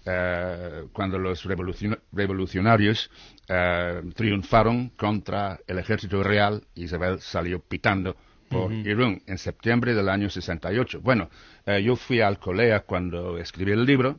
eh, 0.04 0.84
cuando 0.92 1.18
los 1.18 1.44
revolucion- 1.46 1.98
revolucionarios 2.12 3.10
eh, 3.48 4.02
triunfaron 4.14 4.90
contra 4.90 5.58
el 5.66 5.78
ejército 5.78 6.22
real, 6.22 6.62
Isabel 6.74 7.20
salió 7.20 7.60
pitando 7.60 8.16
por 8.48 8.70
Irún 8.72 9.22
en 9.26 9.38
septiembre 9.38 9.94
del 9.94 10.08
año 10.08 10.28
68. 10.30 11.00
Bueno, 11.00 11.30
eh, 11.66 11.82
yo 11.82 11.96
fui 11.96 12.20
a 12.20 12.28
Alcolea 12.28 12.80
cuando 12.80 13.38
escribí 13.38 13.72
el 13.72 13.84
libro, 13.84 14.18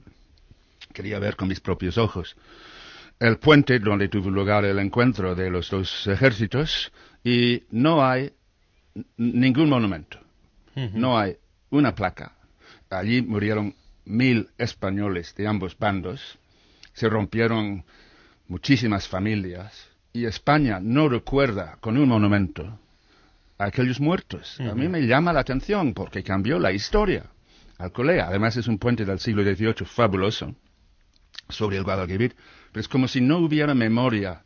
quería 0.94 1.20
ver 1.20 1.36
con 1.36 1.48
mis 1.48 1.60
propios 1.60 1.98
ojos 1.98 2.36
el 3.20 3.38
puente 3.38 3.80
donde 3.80 4.10
tuvo 4.10 4.30
lugar 4.30 4.66
el 4.66 4.78
encuentro 4.80 5.36
de 5.36 5.50
los 5.50 5.70
dos 5.70 6.06
ejércitos 6.08 6.92
y 7.24 7.64
no 7.72 8.06
hay 8.06 8.34
ningún 9.18 9.70
monumento, 9.70 10.20
no 10.94 11.18
hay 11.18 11.38
una 11.70 11.96
placa. 11.96 12.34
Allí 12.90 13.22
murieron 13.22 13.74
mil 14.06 14.50
españoles 14.58 15.36
de 15.36 15.48
ambos 15.48 15.78
bandos, 15.78 16.40
se 16.94 17.10
rompieron 17.10 17.84
muchísimas 18.48 19.08
familias 19.08 19.90
y 20.14 20.26
España 20.26 20.80
no 20.82 21.10
recuerda 21.10 21.78
con 21.82 21.98
un 21.98 22.08
monumento 22.08 22.80
a 23.58 23.66
aquellos 23.66 24.00
muertos. 24.00 24.60
A 24.60 24.76
mí 24.76 24.88
me 24.88 25.02
llama 25.02 25.34
la 25.34 25.42
atención 25.42 25.94
porque 25.94 26.24
cambió 26.24 26.60
la 26.60 26.72
historia. 26.72 27.26
Alcolea, 27.78 28.28
además 28.28 28.56
es 28.58 28.68
un 28.68 28.78
puente 28.78 29.04
del 29.04 29.20
siglo 29.20 29.44
XVIII 29.44 29.86
fabuloso 29.86 30.56
sobre 31.50 31.78
el 31.78 31.84
Guadalquivir, 31.84 32.36
pero 32.72 32.82
es 32.82 32.88
como 32.88 33.08
si 33.08 33.22
no 33.22 33.40
hubiera 33.40 33.74
memoria 33.74 34.44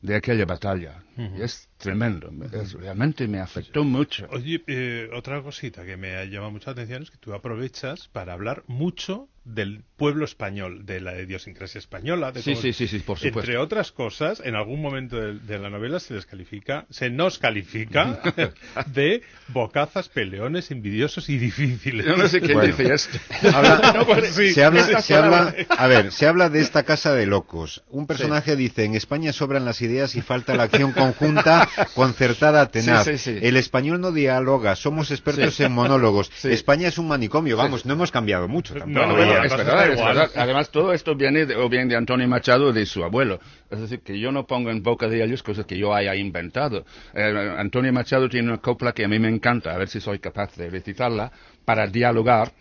de 0.00 0.14
aquella 0.14 0.44
batalla. 0.44 1.02
Y 1.16 1.42
es 1.42 1.67
tremendo, 1.78 2.30
es- 2.52 2.72
realmente 2.74 3.26
me 3.28 3.40
afectó 3.40 3.84
mucho. 3.84 4.26
Oye, 4.30 4.62
eh, 4.66 5.08
otra 5.14 5.40
cosita 5.42 5.84
que 5.84 5.96
me 5.96 6.24
llama 6.28 6.50
mucha 6.50 6.72
atención 6.72 7.02
es 7.02 7.10
que 7.10 7.18
tú 7.18 7.32
aprovechas 7.34 8.08
para 8.08 8.32
hablar 8.32 8.64
mucho 8.66 9.28
del 9.44 9.82
pueblo 9.96 10.26
español, 10.26 10.84
de 10.84 11.00
la 11.00 11.18
idiosincrasia 11.18 11.78
española. 11.78 12.32
De 12.32 12.42
Sí, 12.42 12.50
cómo- 12.52 12.60
sí, 12.62 12.72
sí, 12.74 12.86
sí, 12.86 12.98
por 12.98 13.16
supuesto. 13.18 13.40
Entre 13.40 13.56
otras 13.56 13.92
cosas, 13.92 14.42
en 14.44 14.54
algún 14.56 14.82
momento 14.82 15.16
de, 15.18 15.38
de 15.38 15.58
la 15.58 15.70
novela 15.70 16.00
se 16.00 16.12
les 16.12 16.26
califica, 16.26 16.84
se 16.90 17.08
nos 17.08 17.38
califica 17.38 18.20
de 18.92 19.22
bocazas, 19.48 20.10
peleones, 20.10 20.70
envidiosos 20.70 21.30
y 21.30 21.38
difíciles. 21.38 22.04
Yo 22.04 22.16
no 22.18 22.28
sé 22.28 22.40
quién 22.42 22.58
Bueno. 22.58 22.76
dice 22.76 22.92
esto. 22.92 23.18
Habla- 23.54 23.92
No, 23.96 24.06
pues 24.06 24.34
sí. 24.34 24.52
se 24.52 24.64
habla, 24.64 25.00
se 25.00 25.14
habla, 25.14 25.54
a 25.70 25.86
ver, 25.86 26.12
se 26.12 26.26
habla 26.26 26.50
de 26.50 26.60
esta 26.60 26.82
casa 26.82 27.14
de 27.14 27.24
locos. 27.24 27.82
Un 27.88 28.06
personaje 28.06 28.54
dice, 28.54 28.84
en 28.84 28.94
España 28.96 29.32
sobran 29.32 29.64
las 29.64 29.80
ideas 29.80 30.14
y 30.14 30.20
falta 30.20 30.54
la 30.56 30.64
acción 30.64 30.92
conjunta, 30.92 31.67
concertada, 31.94 32.66
tenaz. 32.70 33.04
Sí, 33.04 33.18
sí, 33.18 33.38
sí. 33.38 33.46
El 33.46 33.56
español 33.56 34.00
no 34.00 34.12
dialoga, 34.12 34.76
somos 34.76 35.10
expertos 35.10 35.54
Sí. 35.54 35.64
en 35.64 35.72
monólogos. 35.72 36.30
Sí. 36.38 36.48
España 36.52 36.88
es 36.88 36.98
un 36.98 37.08
manicomio, 37.08 37.56
vamos, 37.56 37.84
no 37.86 37.94
hemos 37.94 38.10
cambiado 38.12 38.48
mucho 38.48 38.74
tampoco. 38.74 39.06
No, 39.06 39.14
Bueno, 39.14 39.42
es 39.44 39.50
verdad, 39.56 39.90
es 39.92 39.98
verdad. 40.00 40.30
Además, 40.36 40.70
todo 40.70 40.92
esto 40.92 41.14
viene 41.14 41.46
de, 41.46 41.56
o 41.56 41.68
bien 41.68 41.88
de 41.88 41.96
Antonio 41.96 42.28
Machado 42.28 42.66
o 42.68 42.72
de 42.72 42.86
su 42.86 43.02
abuelo. 43.04 43.40
Es 43.70 43.80
decir, 43.80 44.00
que 44.00 44.18
yo 44.18 44.30
no 44.32 44.46
pongo 44.46 44.70
en 44.70 44.82
boca 44.82 45.08
de 45.08 45.22
ellos 45.24 45.42
cosas 45.42 45.66
que 45.66 45.76
yo 45.78 45.94
haya 45.94 46.14
inventado. 46.14 46.84
Eh, 47.14 47.54
Antonio 47.58 47.92
Machado 47.92 48.28
tiene 48.28 48.48
una 48.48 48.58
copla 48.58 48.92
que 48.92 49.04
a 49.04 49.08
mí 49.08 49.18
me 49.18 49.28
encanta, 49.28 49.74
a 49.74 49.78
ver 49.78 49.88
si 49.88 50.00
soy 50.00 50.18
capaz 50.20 50.54
de 50.56 50.70
recitarla, 50.70 51.30
para 51.64 51.86
dialogar. 51.86 52.52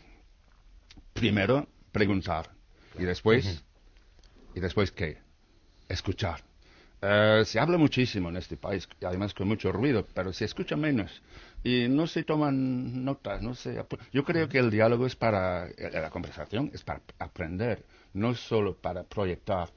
Primero, 1.13 1.67
preguntar. 1.91 2.49
Y 2.99 3.03
después, 3.03 3.63
¿y 4.55 4.59
después 4.59 4.91
qué? 4.91 5.17
Escuchar. 5.87 6.41
Eh, 7.01 7.43
se 7.45 7.59
habla 7.59 7.77
muchísimo 7.77 8.29
en 8.29 8.37
este 8.37 8.57
país, 8.57 8.87
y 8.99 9.05
además 9.05 9.33
con 9.33 9.47
mucho 9.47 9.71
ruido, 9.71 10.05
pero 10.13 10.33
se 10.33 10.45
escucha 10.45 10.75
menos. 10.75 11.21
Y 11.63 11.87
no 11.89 12.07
se 12.07 12.23
toman 12.23 13.03
notas, 13.05 13.41
no 13.41 13.53
se... 13.53 13.77
ap- 13.79 13.93
Yo 14.11 14.23
creo 14.23 14.47
que 14.49 14.57
el 14.59 14.71
diálogo 14.71 15.05
es 15.05 15.15
para... 15.15 15.67
eh, 15.67 15.91
La 15.93 16.09
conversación 16.09 16.71
es 16.73 16.83
para 16.83 17.01
aprender, 17.19 17.85
no 18.13 18.33
solo 18.35 18.75
para 18.75 19.03
proyectar 19.03 19.69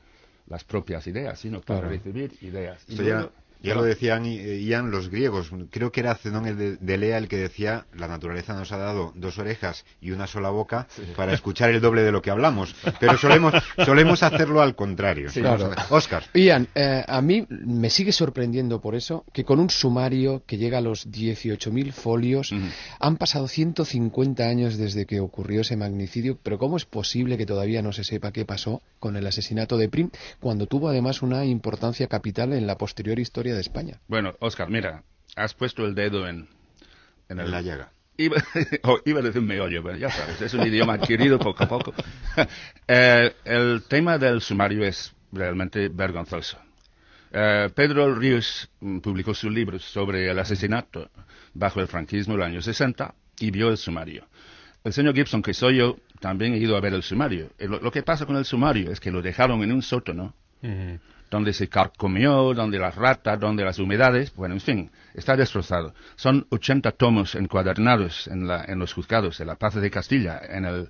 las 0.47 0.65
propias 0.65 1.07
ideas, 1.07 1.39
sino 1.39 1.61
para 1.61 1.81
Claro. 1.81 1.95
recibir 1.97 2.33
ideas. 2.43 2.85
Y 2.89 2.97
ya, 3.05 3.29
ya 3.62 3.75
lo 3.75 3.83
decían 3.83 4.25
eh, 4.26 4.61
Ian 4.61 4.90
los 4.90 5.09
griegos. 5.09 5.50
Creo 5.71 5.93
que 5.93 6.00
era 6.00 6.14
Zenón 6.14 6.47
el 6.47 6.57
de, 6.57 6.76
de 6.76 6.99
Lea 6.99 7.19
el 7.19 7.29
que 7.29 7.37
decía, 7.37 7.87
la 7.95 8.09
naturaleza 8.09 8.55
nos 8.55 8.73
ha 8.73 8.79
dado 8.79 9.12
dos 9.14 9.38
orejas 9.38 9.85
y 10.00 10.11
una 10.12 10.26
sola 10.26 10.50
boca 10.50 10.87
para 11.17 11.33
escuchar 11.33 11.71
el 11.71 11.81
doble 11.81 12.02
de 12.02 12.12
lo 12.12 12.23
que 12.23 12.31
hablamos. 12.31 12.75
Pero 12.99 13.17
solemos, 13.19 13.55
solemos 13.85 14.23
hacerlo 14.23 14.62
al 14.62 14.75
contrario. 14.75 15.31
Sí, 15.31 15.40
Claro. 15.40 15.71
Oscar. 15.90 16.25
Ian, 16.35 16.69
eh, 16.75 17.05
a 17.07 17.21
mí 17.23 17.47
me 17.49 17.90
sigue 17.90 18.12
sorprendiendo 18.12 18.81
por 18.81 18.95
eso 18.95 19.25
que 19.33 19.45
con 19.45 19.59
un 19.61 19.71
sumario 19.71 20.43
que 20.47 20.59
llega 20.59 20.79
a 20.79 20.83
los 20.83 21.09
18.000 21.11 21.93
folios 21.93 22.52
han 22.99 23.17
pasado 23.17 23.49
150 23.49 24.45
años 24.45 24.76
desde 24.76 25.07
que 25.07 25.21
ocurrió 25.21 25.62
ese 25.62 25.76
magnicidio, 25.76 26.38
pero 26.43 26.59
¿cómo 26.59 26.76
es 26.76 26.85
posible 26.85 27.37
que 27.37 27.47
todavía 27.47 27.83
no 27.83 27.93
se 27.93 28.05
sepa 28.05 28.33
qué 28.33 28.45
pasó 28.45 28.83
con 28.99 29.17
el 29.17 29.26
asesinato 29.26 29.76
de 29.76 29.88
Prim 29.88 30.11
cuando 30.40 30.67
tuvo 30.67 30.88
además 30.88 31.23
una 31.23 31.45
importancia 31.45 32.07
capital 32.07 32.52
en 32.52 32.67
la 32.67 32.76
posterior 32.76 33.19
historia 33.19 33.50
de 33.54 33.61
España? 33.61 34.00
Bueno, 34.09 34.35
Oscar, 34.40 34.69
mira, 34.71 35.02
has 35.37 35.54
puesto 35.54 35.85
el 35.85 35.95
dedo 35.95 36.26
en, 36.28 36.49
en 37.28 37.40
En 37.40 37.50
la 37.50 37.61
llaga. 37.62 37.92
Iba, 38.16 38.37
oh, 38.83 38.99
iba 39.07 39.21
a 39.21 39.23
decir 39.23 39.40
meollo, 39.42 39.83
pero 39.83 39.97
ya 39.97 40.11
sabes, 40.11 40.40
es 40.42 40.52
un 40.54 40.66
idioma 40.66 40.95
adquirido 40.95 41.38
poco 41.38 41.64
a 41.64 41.69
poco. 41.69 41.95
Eh, 42.92 43.33
el 43.45 43.83
tema 43.88 44.19
del 44.19 44.40
sumario 44.40 44.85
es 44.85 45.12
realmente 45.33 45.88
vergonzoso. 45.88 46.59
Eh, 47.33 47.71
Pedro 47.75 48.12
Ríos 48.14 48.69
mm, 48.80 48.99
publicó 48.99 49.33
su 49.35 49.49
libro 49.49 49.78
sobre 49.78 50.28
el 50.28 50.38
asesinato 50.38 51.09
bajo 51.54 51.80
el 51.80 51.87
franquismo 51.87 52.35
en 52.35 52.40
el 52.40 52.47
año 52.47 52.62
60 52.62 53.14
y 53.38 53.50
vio 53.52 53.69
el 53.69 53.76
sumario. 53.76 54.26
El 54.83 54.92
señor 54.92 55.14
Gibson, 55.14 55.42
que 55.42 55.54
soy 55.54 55.76
yo, 55.76 55.99
también 56.21 56.54
he 56.54 56.59
ido 56.59 56.76
a 56.76 56.80
ver 56.80 56.95
el 56.95 57.02
sumario. 57.02 57.50
Eh, 57.59 57.69
Lo, 57.69 57.78
lo 57.80 57.90
que 57.92 58.02
pasa 58.02 58.26
con 58.26 58.37
el 58.37 58.45
sumario 58.45 58.90
es 58.90 58.99
que 58.99 59.11
lo 59.12 59.23
dejaron 59.23 59.62
en 59.62 59.73
un 59.73 59.83
sótano 59.83 60.35
Ujú. 60.62 60.99
Donde 61.30 61.52
se 61.52 61.68
carcomió, 61.68 62.52
donde 62.54 62.78
las 62.78 62.94
ratas, 62.96 63.38
donde 63.38 63.64
las 63.64 63.78
humedades, 63.78 64.34
bueno, 64.34 64.54
en 64.54 64.60
fin, 64.60 64.90
está 65.14 65.37
destrozado. 65.37 65.94
Son 66.16 66.46
80 66.50 66.90
tomos 66.92 67.34
encuadernados 67.34 68.26
en, 68.28 68.46
los 68.78 68.92
juzgados 68.92 69.38
de 69.38 69.44
la 69.44 69.54
Paz 69.56 69.75
de 69.75 69.90
Castilla, 69.90 70.40
en 70.49 70.64
el 70.64 70.88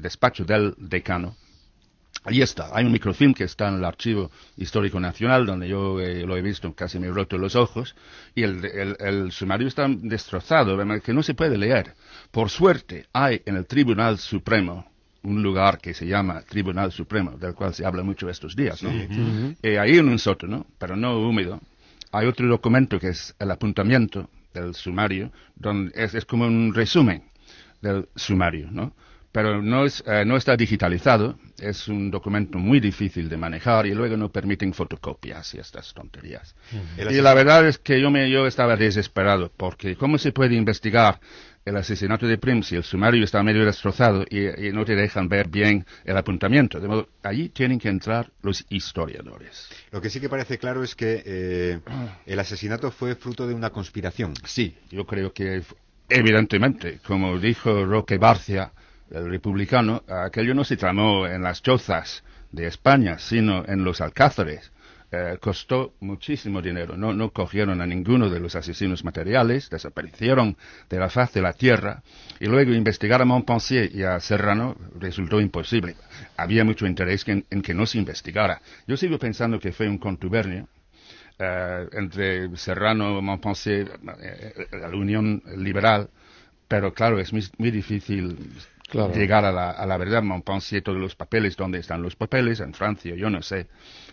despacho 0.00 0.44
del 0.44 0.74
decano. 0.78 1.36
Ahí 2.24 2.42
está, 2.42 2.68
hay 2.76 2.84
un 2.84 2.92
microfilm 2.92 3.32
que 3.32 3.44
está 3.44 3.68
en 3.68 3.76
el 3.76 3.84
Archivo 3.84 4.30
Histórico 4.58 5.00
Nacional, 5.00 5.46
donde 5.46 5.68
yo 5.68 5.98
eh, 6.00 6.26
lo 6.26 6.36
he 6.36 6.42
visto, 6.42 6.74
casi 6.74 6.98
me 6.98 7.06
he 7.06 7.10
roto 7.10 7.38
los 7.38 7.56
ojos, 7.56 7.94
y 8.34 8.42
el, 8.42 8.62
el- 8.66 8.96
el 9.00 9.32
sumario 9.32 9.66
está 9.68 9.86
destrozado, 9.88 10.76
que 11.00 11.14
no 11.14 11.22
se 11.22 11.32
puede 11.34 11.56
leer. 11.56 11.94
Por 12.30 12.50
suerte, 12.50 13.06
hay 13.14 13.40
en 13.46 13.56
el 13.56 13.66
Tribunal 13.66 14.18
Supremo 14.18 14.90
un 15.22 15.42
lugar 15.42 15.78
que 15.78 15.94
se 15.94 16.06
llama 16.06 16.42
Tribunal 16.42 16.92
Supremo, 16.92 17.32
del 17.32 17.54
cual 17.54 17.74
se 17.74 17.84
habla 17.84 18.02
mucho 18.02 18.28
estos 18.28 18.56
días, 18.56 18.82
¿no? 18.82 18.90
Eh, 19.62 19.78
ahí 19.78 19.98
en 19.98 20.08
un 20.08 20.18
sótano, 20.18 20.66
pero 20.78 20.96
no 20.96 21.18
húmedo, 21.18 21.60
hay 22.12 22.26
otro 22.26 22.48
documento 22.48 22.98
que 22.98 23.08
es 23.08 23.34
el 23.38 23.50
apuntamiento 23.50 24.30
del 24.52 24.74
sumario, 24.74 25.30
donde 25.54 25.92
es, 25.94 26.14
es 26.14 26.24
como 26.24 26.46
un 26.46 26.74
resumen 26.74 27.22
del 27.80 28.08
sumario, 28.16 28.68
¿no? 28.70 28.94
Pero 29.32 29.62
no, 29.62 29.84
es, 29.84 30.02
eh, 30.08 30.24
no 30.24 30.36
está 30.36 30.56
digitalizado, 30.56 31.38
es 31.60 31.86
un 31.86 32.10
documento 32.10 32.58
muy 32.58 32.80
difícil 32.80 33.28
de 33.28 33.36
manejar 33.36 33.86
y 33.86 33.94
luego 33.94 34.16
no 34.16 34.32
permiten 34.32 34.74
fotocopias 34.74 35.54
y 35.54 35.58
estas 35.58 35.94
tonterías. 35.94 36.56
El 36.96 37.12
Y 37.12 37.20
la 37.20 37.32
verdad 37.32 37.68
es 37.68 37.78
que 37.78 38.00
yo, 38.00 38.10
me, 38.10 38.28
yo 38.28 38.48
estaba 38.48 38.74
desesperado, 38.74 39.52
porque 39.56 39.94
¿cómo 39.94 40.18
se 40.18 40.32
puede 40.32 40.56
investigar 40.56 41.20
el 41.64 41.76
asesinato 41.76 42.26
de 42.26 42.38
Prim 42.38 42.62
si 42.62 42.76
el 42.76 42.84
sumario 42.84 43.24
está 43.24 43.42
medio 43.42 43.64
destrozado 43.64 44.24
y, 44.28 44.68
y 44.68 44.72
no 44.72 44.84
te 44.84 44.94
dejan 44.94 45.28
ver 45.28 45.48
bien 45.48 45.84
el 46.04 46.16
apuntamiento? 46.16 46.80
De 46.80 46.88
modo, 46.88 47.08
allí 47.22 47.50
tienen 47.50 47.78
que 47.78 47.88
entrar 47.88 48.30
los 48.42 48.64
historiadores. 48.70 49.68
Lo 49.90 50.00
que 50.00 50.10
sí 50.10 50.20
que 50.20 50.28
parece 50.28 50.58
claro 50.58 50.82
es 50.82 50.94
que 50.94 51.22
eh, 51.24 51.80
el 52.26 52.38
asesinato 52.38 52.90
fue 52.90 53.14
fruto 53.14 53.46
de 53.46 53.54
una 53.54 53.70
conspiración. 53.70 54.34
Sí, 54.44 54.76
yo 54.90 55.06
creo 55.06 55.32
que 55.32 55.62
evidentemente, 56.08 56.98
como 57.06 57.38
dijo 57.38 57.84
Roque 57.84 58.18
Barcia, 58.18 58.72
el 59.10 59.28
republicano, 59.28 60.02
aquello 60.08 60.54
no 60.54 60.64
se 60.64 60.76
tramó 60.76 61.26
en 61.26 61.42
las 61.42 61.62
chozas 61.62 62.22
de 62.52 62.66
España, 62.66 63.18
sino 63.18 63.64
en 63.66 63.84
los 63.84 64.00
alcázares. 64.00 64.72
Eh, 65.12 65.38
costó 65.40 65.94
muchísimo 65.98 66.62
dinero. 66.62 66.96
No, 66.96 67.12
no 67.12 67.30
cogieron 67.30 67.80
a 67.80 67.86
ninguno 67.86 68.30
de 68.30 68.38
los 68.38 68.54
asesinos 68.54 69.04
materiales, 69.04 69.68
desaparecieron 69.68 70.56
de 70.88 70.98
la 71.00 71.10
faz 71.10 71.32
de 71.32 71.42
la 71.42 71.52
tierra 71.52 72.00
y 72.38 72.46
luego 72.46 72.72
investigar 72.72 73.20
a 73.20 73.24
Montpensier 73.24 73.90
y 73.92 74.04
a 74.04 74.20
Serrano 74.20 74.76
resultó 75.00 75.40
imposible. 75.40 75.96
Había 76.36 76.64
mucho 76.64 76.86
interés 76.86 77.26
en, 77.26 77.42
que 77.42 77.74
no 77.74 77.86
se 77.86 77.98
investigara. 77.98 78.62
Yo 78.86 78.96
sigo 78.96 79.18
pensando 79.18 79.58
que 79.58 79.72
fue 79.72 79.88
un 79.88 79.98
contubernio 79.98 80.68
eh, 81.40 81.88
entre 81.92 82.56
Serrano, 82.56 83.20
Montpensier, 83.20 83.98
eh, 84.22 84.66
la 84.80 84.90
Unión 84.90 85.42
Liberal, 85.56 86.08
pero 86.68 86.94
claro, 86.94 87.18
es 87.18 87.32
muy 87.32 87.70
difícil 87.72 88.36
Llegar 88.92 89.44
a 89.44 89.52
la, 89.52 89.70
a 89.70 89.86
la 89.86 89.96
verdad. 89.96 90.22
Montpensier, 90.22 90.82
todos 90.82 90.98
los 90.98 91.14
papeles, 91.16 91.56
¿dónde 91.56 91.78
están 91.78 92.02
los 92.02 92.16
papeles? 92.16 92.60
En 92.60 92.74
Francia, 92.74 93.14
yo 93.14 93.30
no 93.30 93.42
sé. 93.42 93.68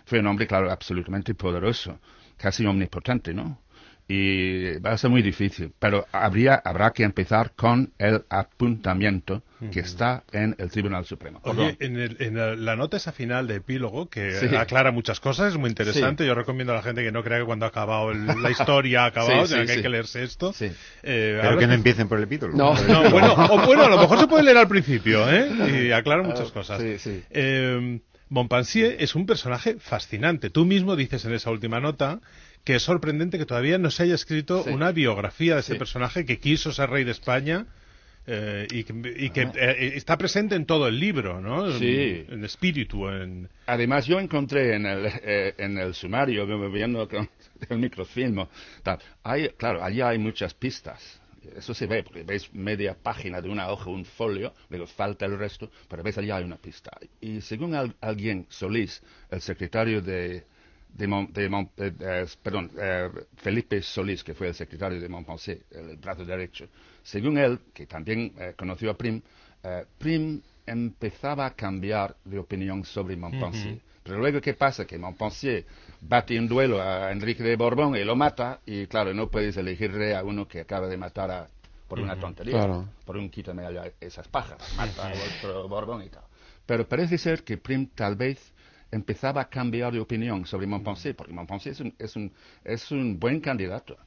Fue 0.05 0.19
un 0.19 0.27
hombre, 0.27 0.48
claro, 0.48 0.72
absolutamente 0.72 1.34
poderoso, 1.36 2.00
casi 2.38 2.65
omnipotente, 2.65 3.34
¿no? 3.34 3.60
Y 4.09 4.77
va 4.79 4.91
a 4.91 4.97
ser 4.97 5.09
muy 5.09 5.21
difícil, 5.21 5.73
pero 5.79 6.05
habría, 6.13 6.55
habrá 6.55 6.91
que 6.91 7.03
empezar 7.03 7.51
con 7.55 7.91
el 7.97 8.23
apuntamiento 8.29 9.43
que 9.71 9.79
está 9.79 10.23
en 10.31 10.55
el 10.59 10.69
Tribunal 10.69 11.03
Supremo. 11.05 11.39
Oye, 11.43 11.75
en, 11.79 11.97
el- 11.97 12.15
en 12.19 12.37
la, 12.37 12.55
la 12.55 12.75
nota 12.75 12.95
esa 12.97 13.11
final 13.11 13.47
de 13.47 13.55
epílogo, 13.55 14.07
que 14.07 14.37
aclara 14.57 14.91
muchas 14.91 15.19
cosas, 15.19 15.51
es 15.53 15.57
muy 15.57 15.69
interesante. 15.69 16.25
Yo 16.25 16.35
recomiendo 16.35 16.73
a 16.73 16.75
la 16.77 16.83
gente 16.83 17.03
que 17.03 17.11
no 17.11 17.23
crea 17.23 17.39
que 17.39 17.45
cuando 17.45 17.65
ha 17.65 17.69
acabado 17.69 18.11
el- 18.11 18.25
la 18.27 18.51
historia 18.51 19.03
ha 19.03 19.05
acabado, 19.07 19.45
Sí, 19.45 19.55
sí, 19.55 19.65
que 19.65 19.71
hay 19.71 19.77
sí. 19.77 19.81
que 19.83 19.89
leerse 19.89 20.23
esto. 20.23 20.53
Sí. 20.53 20.71
Eh, 21.03 21.39
Pero 21.41 21.57
que 21.57 21.67
no 21.67 21.73
empiecen 21.73 22.07
por 22.07 22.17
el 22.19 22.25
epílogo. 22.25 22.55
No. 22.55 22.75
No, 22.87 23.09
bueno, 23.09 23.33
o 23.33 23.65
bueno, 23.65 23.83
a 23.85 23.89
lo 23.89 23.97
mejor 23.97 24.19
se 24.19 24.27
puede 24.27 24.43
leer 24.43 24.57
al 24.57 24.67
principio, 24.67 25.29
¿eh? 25.29 25.87
Y 25.87 25.91
aclara 25.91 26.23
muchas 26.23 26.51
cosas. 26.51 26.79
sí, 26.81 26.97
sí. 26.99 27.23
Eh, 27.31 27.99
Montpensier 28.29 28.97
es 28.99 29.15
un 29.15 29.25
personaje 29.25 29.77
fascinante. 29.79 30.49
Tú 30.49 30.65
mismo 30.65 30.95
dices 30.97 31.23
en 31.25 31.33
esa 31.33 31.49
última 31.49 31.79
nota 31.79 32.19
que 32.67 32.75
es 32.75 32.83
sorprendente 32.83 33.38
que 33.38 33.45
todavía 33.45 33.77
no 33.77 33.89
se 33.89 34.03
haya 34.03 34.15
escrito 34.15 34.63
Sí. 34.65 34.71
una 34.71 34.91
biografía 34.91 35.53
de 35.53 35.62
ese 35.62 35.71
Sí. 35.74 35.79
personaje 35.79 36.25
que 36.25 36.38
quiso 36.38 36.74
ser 36.74 36.89
rey 36.89 37.05
de 37.05 37.12
España 37.12 37.65
eh, 38.29 38.67
y 38.69 38.83
que, 38.83 38.93
y 39.17 39.29
que, 39.29 39.43
eh, 39.55 39.93
está 39.95 40.17
presente 40.17 40.55
en 40.55 40.65
todo 40.65 40.89
el 40.89 41.00
libro, 41.00 41.39
¿no? 41.39 41.71
Sí. 41.79 42.25
En, 42.27 42.33
en 42.39 42.43
espíritu, 42.43 43.07
en... 43.07 43.47
Además, 43.67 44.05
yo 44.05 44.19
encontré 44.19 44.75
en 44.75 44.86
el, 44.86 45.05
eh, 45.05 45.53
en 45.57 45.77
el 45.77 45.93
sumario, 45.93 46.45
viendo 46.69 47.07
con 47.07 47.29
el 47.69 47.77
microfilm, 47.77 48.45
tal, 48.83 49.00
hay, 49.24 49.47
claro, 49.55 49.81
allí 49.81 50.01
hay 50.01 50.17
muchas 50.17 50.53
pistas. 50.53 51.21
Eso 51.55 51.74
se 51.74 51.88
ve, 51.88 52.03
porque 52.03 52.24
ves 52.24 52.53
media 52.53 52.97
página 53.01 53.39
de 53.39 53.47
una 53.47 53.69
hoja, 53.69 53.89
un 53.89 54.03
folio, 54.03 54.53
luego 54.69 54.88
falta 54.88 55.25
el 55.25 55.38
resto, 55.39 55.71
pero 55.88 56.03
ves 56.03 56.17
allí 56.17 56.29
hay 56.29 56.43
una 56.43 56.57
pista. 56.57 56.91
Y 57.21 57.39
según 57.39 57.75
al- 57.75 57.95
alguien, 58.01 58.45
Solís, 58.50 59.01
el 59.31 59.39
secretario 59.39 60.01
de, 60.01 60.43
de, 60.98 61.08
Mon- 61.08 61.32
de 61.32 61.50
Mon- 61.50 61.70
eh, 61.77 61.94
eh, 62.00 62.25
perdón, 62.42 62.72
eh, 62.80 63.10
Felipe 63.38 63.82
Solís, 63.82 64.24
que 64.24 64.34
fue 64.34 64.48
el 64.48 64.56
secretario 64.56 65.00
de 65.00 65.08
Montpensier, 65.08 65.60
el 65.72 65.98
brazo 65.98 66.25
derecho, 66.25 66.68
según 67.04 67.38
él, 67.38 67.60
que 67.74 67.86
también 67.86 68.34
eh, 68.38 68.54
conoció 68.58 68.92
a 68.92 68.98
Prim, 68.98 69.22
Prim 69.98 70.42
empezaba 70.66 71.46
a 71.46 71.54
cambiar 71.54 72.16
de 72.24 72.39
opinión 72.39 72.86
sobre 72.86 73.18
Montpensier. 73.18 73.80
Pero 74.04 74.20
luego, 74.20 74.39
¿qué 74.39 74.54
pasa? 74.54 74.86
Que 74.86 74.98
Montpensier 74.98 75.66
bate 76.01 76.39
un 76.39 76.48
duelo 76.48 76.82
a 76.82 77.12
Enrique 77.12 77.44
de 77.44 77.58
Borbón 77.58 77.96
y 77.98 78.04
lo 78.06 78.16
mata, 78.16 78.62
y 78.66 78.88
claro, 78.88 79.13
no 79.13 79.30
puedes 79.30 79.58
elegir 79.58 79.92
rey 79.92 80.13
a 80.13 80.24
uno 80.24 80.48
que 80.48 80.62
acaba 80.62 80.88
de 80.88 80.96
matar 80.96 81.32
a, 81.32 81.48
por 81.89 82.00
una 82.00 82.18
tontería, 82.18 82.54
Claro. 82.54 82.88
por 83.06 83.18
un 83.18 83.30
quítame 83.30 83.63
esas 84.00 84.27
pajas, 84.30 84.58
mata 84.77 85.10
a 85.10 85.13
otro 85.13 85.68
Borbón 85.68 86.04
y 86.04 86.10
tal. 86.10 86.24
Pero 86.66 86.88
parece 86.88 87.18
ser 87.18 87.44
que 87.44 87.58
Prim 87.58 87.88
tal 87.94 88.16
vez 88.16 88.54
empezaba 88.91 89.41
a 89.41 89.50
cambiar 89.50 89.94
de 89.94 90.00
opinión 90.00 90.46
sobre 90.46 90.67
Montpensier, 90.67 91.15
porque 91.15 91.34
Montpensier 91.34 91.74
es 91.74 91.79
un, 91.82 91.94
es 91.98 92.15
un, 92.15 92.34
es 92.63 92.91
un 92.91 93.20
buen 93.20 93.39
candidato. 93.39 93.98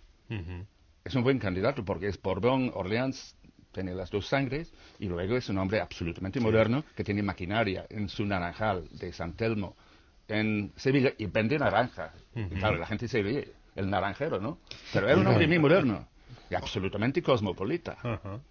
Es 1.04 1.14
un 1.14 1.24
buen 1.24 1.38
candidato 1.38 1.84
porque 1.84 2.06
es 2.06 2.20
Borbón, 2.20 2.70
Orleans, 2.74 3.36
tiene 3.72 3.94
las 3.94 4.10
dos 4.10 4.26
sangres, 4.26 4.72
y 4.98 5.06
luego 5.06 5.36
es 5.36 5.48
un 5.48 5.58
hombre 5.58 5.80
absolutamente 5.80 6.40
moderno 6.40 6.84
que 6.94 7.04
tiene 7.04 7.22
maquinaria 7.22 7.86
en 7.88 8.08
su 8.08 8.24
naranjal 8.24 8.88
de 8.92 9.12
San 9.12 9.34
Telmo 9.34 9.76
en 10.28 10.72
Sevilla 10.76 11.12
y 11.18 11.26
vende 11.26 11.58
naranjas. 11.58 12.12
Claro, 12.58 12.78
la 12.78 12.86
gente 12.86 13.08
se 13.08 13.22
ríe, 13.22 13.52
el 13.74 13.90
naranjero, 13.90 14.40
¿no? 14.40 14.58
Pero 14.92 15.08
era 15.08 15.18
un 15.18 15.26
hombre 15.26 15.46
muy 15.46 15.58
moderno 15.60 16.06
absolutamente 16.56 17.22
cosmopolita. 17.22 17.96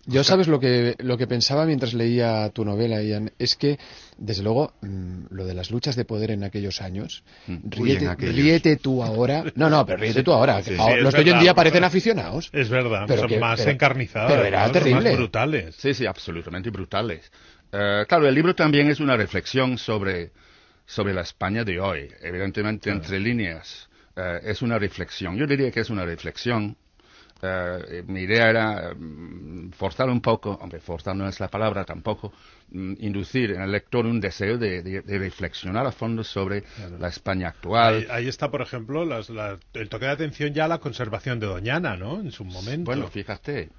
Yo 0.06 0.24
sabes 0.24 0.48
lo 0.48 0.60
que, 0.60 0.96
lo 1.00 1.18
que 1.18 1.28
pensaba 1.28 1.66
mientras 1.66 1.94
leía 1.94 2.50
tu 2.50 2.64
novela, 2.66 3.02
Ian, 3.04 3.32
es 3.38 3.56
que, 3.56 3.78
desde 4.18 4.44
luego, 4.44 4.74
mm, 4.82 5.26
lo 5.32 5.46
de 5.46 5.54
las 5.54 5.72
luchas 5.72 5.96
de 5.96 6.06
poder 6.06 6.32
en 6.32 6.44
aquellos 6.44 6.82
años, 6.82 7.24
Uy, 7.48 7.60
ríete, 7.70 8.06
en 8.06 8.10
aquellos. 8.12 8.36
ríete 8.36 8.76
tú 8.78 9.04
ahora. 9.04 9.44
No, 9.56 9.70
no, 9.70 9.86
pero 9.86 9.98
ríete 10.00 10.24
tú 10.24 10.32
ahora. 10.32 10.58
que 10.62 10.72
Sí, 10.72 10.78
ahora- 10.80 10.94
sí, 10.94 10.98
es 11.00 11.04
los 11.04 11.14
de 11.14 11.20
hoy 11.20 11.30
en 11.30 11.40
día 11.40 11.54
parecen 11.54 11.84
aficionados. 11.84 12.50
Es 12.54 12.70
verdad, 12.70 13.06
Pero 13.08 13.22
son 13.22 13.30
que- 13.30 13.40
más 13.40 13.60
pero- 13.60 13.72
encarnizadas, 13.72 14.32
pero 14.32 14.44
era 14.46 14.60
¿no? 14.60 14.64
Son 14.66 14.74
terrible. 14.74 15.10
más 15.10 15.18
brutales. 15.18 15.76
Sí, 15.76 15.94
sí, 15.94 16.06
absolutamente 16.06 16.70
brutales. 16.70 17.32
Eh, 17.72 18.06
claro, 18.08 18.28
el 18.28 18.34
libro 18.36 18.56
también 18.56 18.90
es 18.90 19.00
una 19.00 19.16
reflexión 19.18 19.78
sobre, 19.78 20.32
sobre 20.86 21.14
la 21.14 21.22
España 21.22 21.64
de 21.64 21.80
hoy. 21.80 22.08
Evidentemente, 22.22 22.90
entre 22.90 23.20
líneas, 23.20 23.90
eh, 24.16 24.40
es 24.44 24.62
una 24.62 24.80
reflexión. 24.80 25.38
Yo 25.38 25.46
diría 25.46 25.70
que 25.72 25.82
es 25.82 25.90
una 25.90 26.06
reflexión. 26.06 26.78
Eh, 27.42 28.04
mi 28.08 28.22
idea 28.22 28.50
era 28.50 28.94
mm, 28.96 29.72
forzar 29.72 30.10
un 30.10 30.20
poco, 30.22 30.52
hombre, 30.62 30.80
forzar 30.80 31.16
no 31.16 31.28
es 31.28 31.40
la 31.40 31.48
palabra 31.48 31.86
tampoco, 31.86 32.34
mm, 32.72 32.96
inducir 33.00 33.52
en 33.52 33.62
el 33.62 33.72
lector 33.72 34.06
un 34.06 34.20
deseo 34.20 34.58
de, 34.58 34.82
de- 34.84 35.02
de 35.02 35.18
reflexionar 35.20 35.86
a 35.86 35.92
fondo 35.92 36.24
sobre 36.24 36.64
la 37.00 37.08
España 37.08 37.48
actual. 37.50 37.96
Ahí, 37.96 38.08
ahí 38.10 38.28
está, 38.28 38.52
por 38.52 38.62
ejemplo, 38.62 39.06
las- 39.06 39.30
el 39.74 39.90
toque 39.90 40.06
de 40.06 40.12
atención 40.12 40.54
ya 40.54 40.66
a 40.66 40.68
la 40.68 40.80
conservación 40.80 41.40
de 41.40 41.48
Doñana, 41.48 41.96
¿no? 41.96 42.20
En 42.20 42.32
su 42.32 42.44
momento. 42.44 42.86
Bueno, 42.86 43.08
fíjate, 43.08 43.70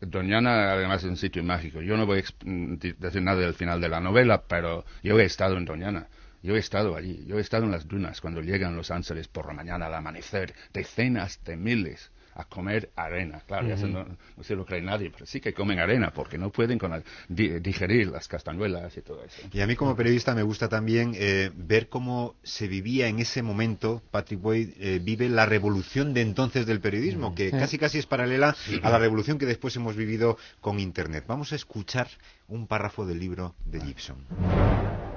Doñana 0.00 0.72
además 0.72 1.02
es 1.04 1.10
un 1.10 1.16
sitio 1.16 1.42
mágico. 1.42 1.80
Yo 1.82 1.96
no 1.96 2.06
voy 2.06 2.20
a 2.20 2.22
mm, 2.44 2.74
decir 2.98 3.22
nada 3.22 3.40
del 3.40 3.54
final 3.54 3.80
de 3.80 3.88
la 3.88 4.00
novela, 4.00 4.42
pero 4.46 4.84
yo 5.02 5.18
he 5.18 5.24
estado 5.24 5.56
en 5.56 5.64
Doñana. 5.64 6.06
Yo 6.42 6.54
he 6.54 6.58
estado 6.60 6.94
allí, 6.96 7.24
yo 7.26 7.38
he 7.38 7.40
estado 7.40 7.64
en 7.64 7.72
las 7.72 7.88
dunas 7.88 8.20
cuando 8.20 8.40
llegan 8.42 8.76
los 8.76 8.92
ángeles 8.92 9.26
por 9.26 9.46
la 9.46 9.54
mañana 9.54 9.86
al 9.86 9.94
amanecer, 9.94 10.54
decenas 10.72 11.40
de 11.44 11.56
miles 11.56 12.12
a 12.38 12.44
comer 12.44 12.90
arena. 12.94 13.42
Claro, 13.46 13.66
eso 13.74 13.86
no, 13.88 14.06
no 14.36 14.42
se 14.44 14.54
lo 14.54 14.64
cree 14.64 14.80
nadie, 14.80 15.10
pero 15.10 15.26
sí 15.26 15.40
que 15.40 15.52
comen 15.52 15.80
arena 15.80 16.12
porque 16.14 16.38
no 16.38 16.50
pueden 16.50 16.78
con 16.78 16.92
la- 16.92 17.02
di- 17.28 17.58
digerir 17.58 18.06
las 18.08 18.28
castañuelas 18.28 18.96
y 18.96 19.02
todo 19.02 19.22
eso. 19.24 19.42
Y 19.52 19.60
a 19.60 19.66
mí 19.66 19.74
como 19.74 19.96
periodista 19.96 20.34
me 20.36 20.44
gusta 20.44 20.68
también 20.68 21.12
eh, 21.16 21.50
ver 21.56 21.88
cómo 21.88 22.36
se 22.44 22.68
vivía 22.68 23.08
en 23.08 23.18
ese 23.18 23.42
momento, 23.42 24.02
Patrick 24.12 24.40
Boyd 24.40 24.68
eh, 24.78 25.00
vive 25.02 25.28
la 25.28 25.46
revolución 25.46 26.14
de 26.14 26.20
entonces 26.22 26.64
del 26.64 26.80
periodismo, 26.80 27.34
que 27.34 27.50
casi 27.50 27.76
casi 27.76 27.98
es 27.98 28.06
paralela 28.06 28.54
a 28.82 28.90
la 28.90 28.98
revolución 28.98 29.36
que 29.38 29.46
después 29.46 29.74
hemos 29.74 29.96
vivido 29.96 30.38
con 30.60 30.78
Internet. 30.78 31.24
Vamos 31.26 31.52
a 31.52 31.56
escuchar 31.56 32.06
un 32.46 32.68
párrafo 32.68 33.04
del 33.04 33.18
libro 33.18 33.56
de 33.66 33.80
Gibson. 33.80 35.07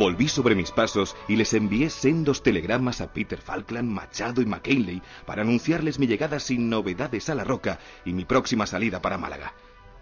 Volví 0.00 0.28
sobre 0.28 0.54
mis 0.54 0.70
pasos 0.70 1.14
y 1.28 1.36
les 1.36 1.52
envié 1.52 1.90
sendos 1.90 2.42
telegramas 2.42 3.02
a 3.02 3.12
Peter 3.12 3.38
Falkland, 3.38 3.90
Machado 3.90 4.40
y 4.40 4.46
McKinley 4.46 5.02
para 5.26 5.42
anunciarles 5.42 5.98
mi 5.98 6.06
llegada 6.06 6.40
sin 6.40 6.70
novedades 6.70 7.28
a 7.28 7.34
la 7.34 7.44
roca 7.44 7.78
y 8.06 8.14
mi 8.14 8.24
próxima 8.24 8.64
salida 8.64 9.02
para 9.02 9.18
Málaga. 9.18 9.52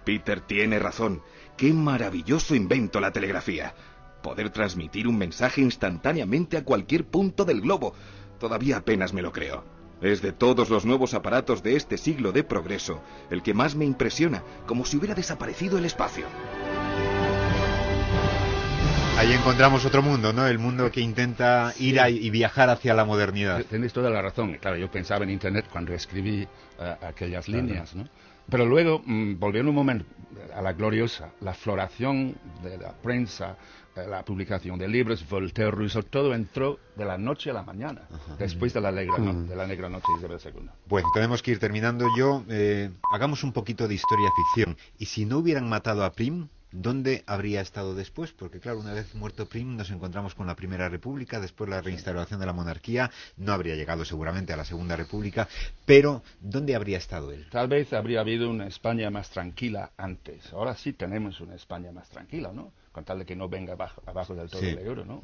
Peter 0.05 0.41
tiene 0.41 0.79
razón. 0.79 1.21
Qué 1.57 1.73
maravilloso 1.73 2.55
invento 2.55 3.01
la 3.01 3.11
telegrafía. 3.11 3.75
Poder 4.23 4.51
transmitir 4.51 5.09
un 5.09 5.19
mensaje 5.19 5.63
instantáneamente 5.63 6.57
a 6.57 6.65
cualquier 6.65 7.05
punto 7.05 7.45
del 7.45 7.61
globo. 7.61 7.93
Todavía 8.39 8.77
apenas 8.77 9.13
me 9.13 9.23
lo 9.23 9.33
creo. 9.33 9.65
Es 10.01 10.23
de 10.23 10.31
todos 10.31 10.71
los 10.71 10.85
nuevos 10.85 11.13
aparatos 11.13 11.65
de 11.65 11.75
este 11.75 11.99
siglo 11.99 12.31
de 12.31 12.45
progreso 12.45 13.03
el 13.31 13.43
que 13.43 13.53
más 13.53 13.75
me 13.75 13.85
impresiona, 13.85 14.45
como 14.65 14.85
si 14.85 14.97
hubiera 14.97 15.17
desaparecido 15.17 15.77
el 15.77 15.87
espacio. 15.87 16.27
Ahí 19.19 19.33
encontramos 19.33 19.85
otro 19.85 20.01
mundo, 20.01 20.33
¿no? 20.33 20.47
El 20.47 20.61
mundo 20.61 20.93
que 20.93 21.01
intenta 21.01 21.75
ir 21.81 21.99
a- 22.01 22.09
y 22.09 22.31
viajar 22.31 22.71
hacia 22.71 22.95
la 22.95 23.05
modernidad. 23.05 23.65
Tenéis 23.65 23.93
toda 23.93 24.11
la 24.11 24.23
razón. 24.23 24.55
Claro, 24.61 24.77
yo 24.77 24.89
pensaba 24.91 25.25
en 25.25 25.31
Internet 25.31 25.67
cuando 25.73 25.93
escribí 25.93 26.47
eh, 26.81 26.97
aquellas 27.03 27.49
líneas, 27.49 27.97
¿no? 27.97 28.05
Pero 28.49 28.65
luego, 28.65 29.03
mm, 29.05 29.35
volviendo 29.41 29.71
un 29.71 29.75
momento 29.75 30.05
a 30.55 30.63
la 30.63 30.73
gloriosa, 30.73 31.31
la 31.41 31.53
floración 31.53 32.37
de 32.63 32.79
la 32.79 32.93
prensa, 32.93 33.57
eh, 33.97 34.07
la 34.09 34.25
publicación 34.25 34.79
de 34.79 34.87
libros, 34.87 35.29
Voltaire, 35.29 35.73
Rousseau, 35.73 36.05
todo 36.05 36.33
entró 36.33 36.79
de 36.95 37.05
la 37.05 37.19
noche 37.19 37.51
a 37.51 37.55
la 37.55 37.65
mañana, 37.65 38.03
después 38.39 38.73
de 38.73 38.81
la, 38.81 38.93
negra, 38.93 39.19
no- 39.19 39.43
de 39.43 39.57
la 39.57 39.67
negra 39.67 39.89
noche 39.89 40.07
de 40.13 40.19
Isabel 40.37 40.39
II. 40.63 40.71
Bueno, 40.87 41.09
tenemos 41.13 41.43
que 41.43 41.51
ir 41.51 41.59
terminando. 41.59 42.07
Yo, 42.17 42.45
eh, 42.49 42.91
hagamos 43.13 43.43
un 43.43 43.53
poquito 43.53 43.89
de 43.89 43.95
historia 43.95 44.29
ficción. 44.55 44.77
Y 45.01 45.07
si 45.07 45.25
no 45.25 45.39
hubieran 45.39 45.69
matado 45.69 46.05
a 46.05 46.13
Prim, 46.13 46.47
¿dónde 46.73 47.25
habría 47.27 47.61
estado 47.61 47.95
después? 47.95 48.33
Porque 48.33 48.61
claro, 48.61 48.81
una 48.81 48.93
vez 48.93 49.15
muerto 49.15 49.49
Prim 49.49 49.77
nos 49.77 49.91
encontramos 49.91 50.35
con 50.35 50.47
la 50.47 50.55
Primera 50.57 50.89
República, 50.89 51.41
después 51.41 51.69
la 51.71 51.81
reinstauración 51.81 52.41
de 52.41 52.47
la 52.47 52.53
monarquía, 52.53 53.11
no 53.37 53.53
habría 53.53 53.75
llegado 53.75 54.05
seguramente 54.05 54.53
a 54.53 54.57
la 54.57 54.65
Segunda 54.65 54.97
República, 54.97 55.49
pero 55.87 56.23
¿dónde 56.41 56.75
habría 56.75 56.99
estado 56.99 57.33
él? 57.33 57.47
Tal 57.51 57.69
vez 57.69 57.93
habría 57.93 58.21
habido 58.21 58.51
una 58.51 58.67
España 58.67 59.11
más 59.11 59.31
tranquila 59.31 59.91
antes. 59.97 60.53
Ahora 60.53 60.75
sí 60.77 60.93
tenemos 60.93 61.41
una 61.41 61.55
España 61.55 61.91
más 61.93 62.09
tranquila, 62.09 62.53
¿no? 62.53 62.73
Con 62.93 63.05
tal 63.05 63.21
de 63.21 63.27
que 63.27 63.37
no 63.37 63.49
venga 63.49 63.75
abajo, 63.75 64.03
abajo 64.07 64.35
del 64.35 64.51
todo 64.51 64.61
Sí. 64.61 64.69
el 64.69 64.79
euro, 64.79 65.05
¿no? 65.05 65.21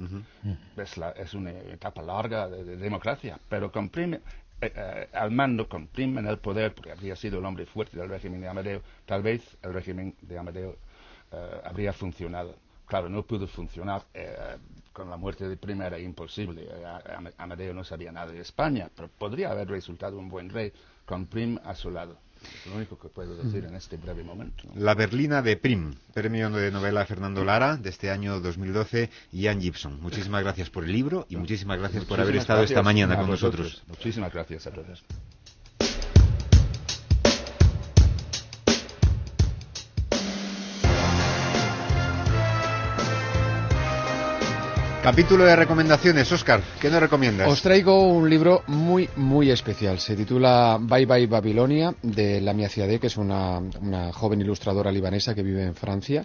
es, 0.76 0.96
la- 0.96 1.10
es 1.10 1.34
una 1.34 1.50
etapa 1.50 2.02
larga 2.02 2.48
de, 2.48 2.62
de 2.64 2.76
democracia, 2.76 3.38
pero 3.48 3.72
con 3.72 3.88
Prim 3.88 4.14
eh, 4.14 4.20
eh, 4.60 5.08
al 5.12 5.30
mando, 5.32 5.68
con 5.68 5.88
Prim 5.88 6.16
en 6.18 6.26
el 6.26 6.38
poder, 6.38 6.72
porque 6.74 6.92
habría 6.92 7.16
sido 7.16 7.38
el 7.40 7.44
hombre 7.44 7.66
fuerte 7.66 7.98
del 7.98 8.08
régimen 8.08 8.40
de 8.40 8.48
Amadeo, 8.48 8.82
tal 9.06 9.22
vez 9.22 9.42
el 9.62 9.74
régimen 9.74 10.14
de 10.22 10.38
Amadeo 10.38 10.76
eh, 11.34 11.60
habría 11.64 11.92
funcionado. 11.92 12.54
Claro, 12.86 13.08
no 13.08 13.22
pudo 13.24 13.46
funcionar. 13.46 14.02
eh, 14.14 14.56
con 14.92 15.10
la 15.10 15.16
muerte 15.16 15.48
de 15.48 15.56
Prim 15.56 15.82
era 15.82 15.98
imposible. 15.98 16.62
eh, 16.70 16.84
Am- 17.16 17.30
Amadeo 17.38 17.74
no 17.74 17.82
sabía 17.82 18.12
nada 18.12 18.30
de 18.30 18.40
España, 18.40 18.88
pero 18.94 19.08
podría 19.08 19.50
haber 19.50 19.68
resultado 19.68 20.16
un 20.18 20.28
buen 20.28 20.48
rey 20.50 20.72
con 21.04 21.26
Prim 21.26 21.58
a 21.64 21.74
su 21.74 21.90
lado. 21.90 22.16
Es 22.44 22.66
lo 22.70 22.76
único 22.76 22.98
que 22.98 23.08
puedo 23.08 23.34
decir 23.36 23.64
en 23.64 23.74
este 23.74 23.96
breve 23.96 24.22
momento. 24.22 24.64
¿no? 24.72 24.80
La 24.80 24.94
Berlina 24.94 25.40
de 25.42 25.56
Prim, 25.56 25.94
premio 26.12 26.50
de 26.50 26.70
novela 26.70 27.04
Fernando 27.06 27.42
Lara 27.42 27.76
de 27.76 27.88
este 27.88 28.10
año 28.10 28.38
2012, 28.38 29.08
Ian 29.32 29.60
Gibson. 29.62 29.98
Muchísimas 30.00 30.42
gracias 30.44 30.68
por 30.70 30.84
el 30.84 30.92
libro 30.92 31.26
y 31.30 31.36
muchísimas 31.36 31.78
gracias 31.80 32.04
por 32.04 32.20
haber 32.20 32.36
estado 32.36 32.62
esta 32.62 32.82
mañana 32.82 33.16
con 33.16 33.30
nosotros. 33.30 33.82
Muchísimas 33.88 34.32
gracias 34.32 34.66
a 34.66 34.70
todos. 34.72 35.02
Capítulo 45.04 45.44
de 45.44 45.54
recomendaciones, 45.54 46.32
Oscar, 46.32 46.62
¿qué 46.80 46.88
nos 46.88 46.98
recomiendas? 46.98 47.46
Os 47.46 47.60
traigo 47.60 48.08
un 48.08 48.30
libro 48.30 48.62
muy, 48.68 49.06
muy 49.16 49.50
especial. 49.50 50.00
Se 50.00 50.16
titula 50.16 50.78
Bye 50.80 51.04
Bye 51.04 51.26
Babilonia, 51.26 51.94
de 52.02 52.40
Lamia 52.40 52.70
Ziadeh, 52.70 52.98
que 52.98 53.08
es 53.08 53.18
una, 53.18 53.58
una 53.58 54.14
joven 54.14 54.40
ilustradora 54.40 54.90
libanesa 54.90 55.34
que 55.34 55.42
vive 55.42 55.62
en 55.62 55.74
Francia. 55.74 56.24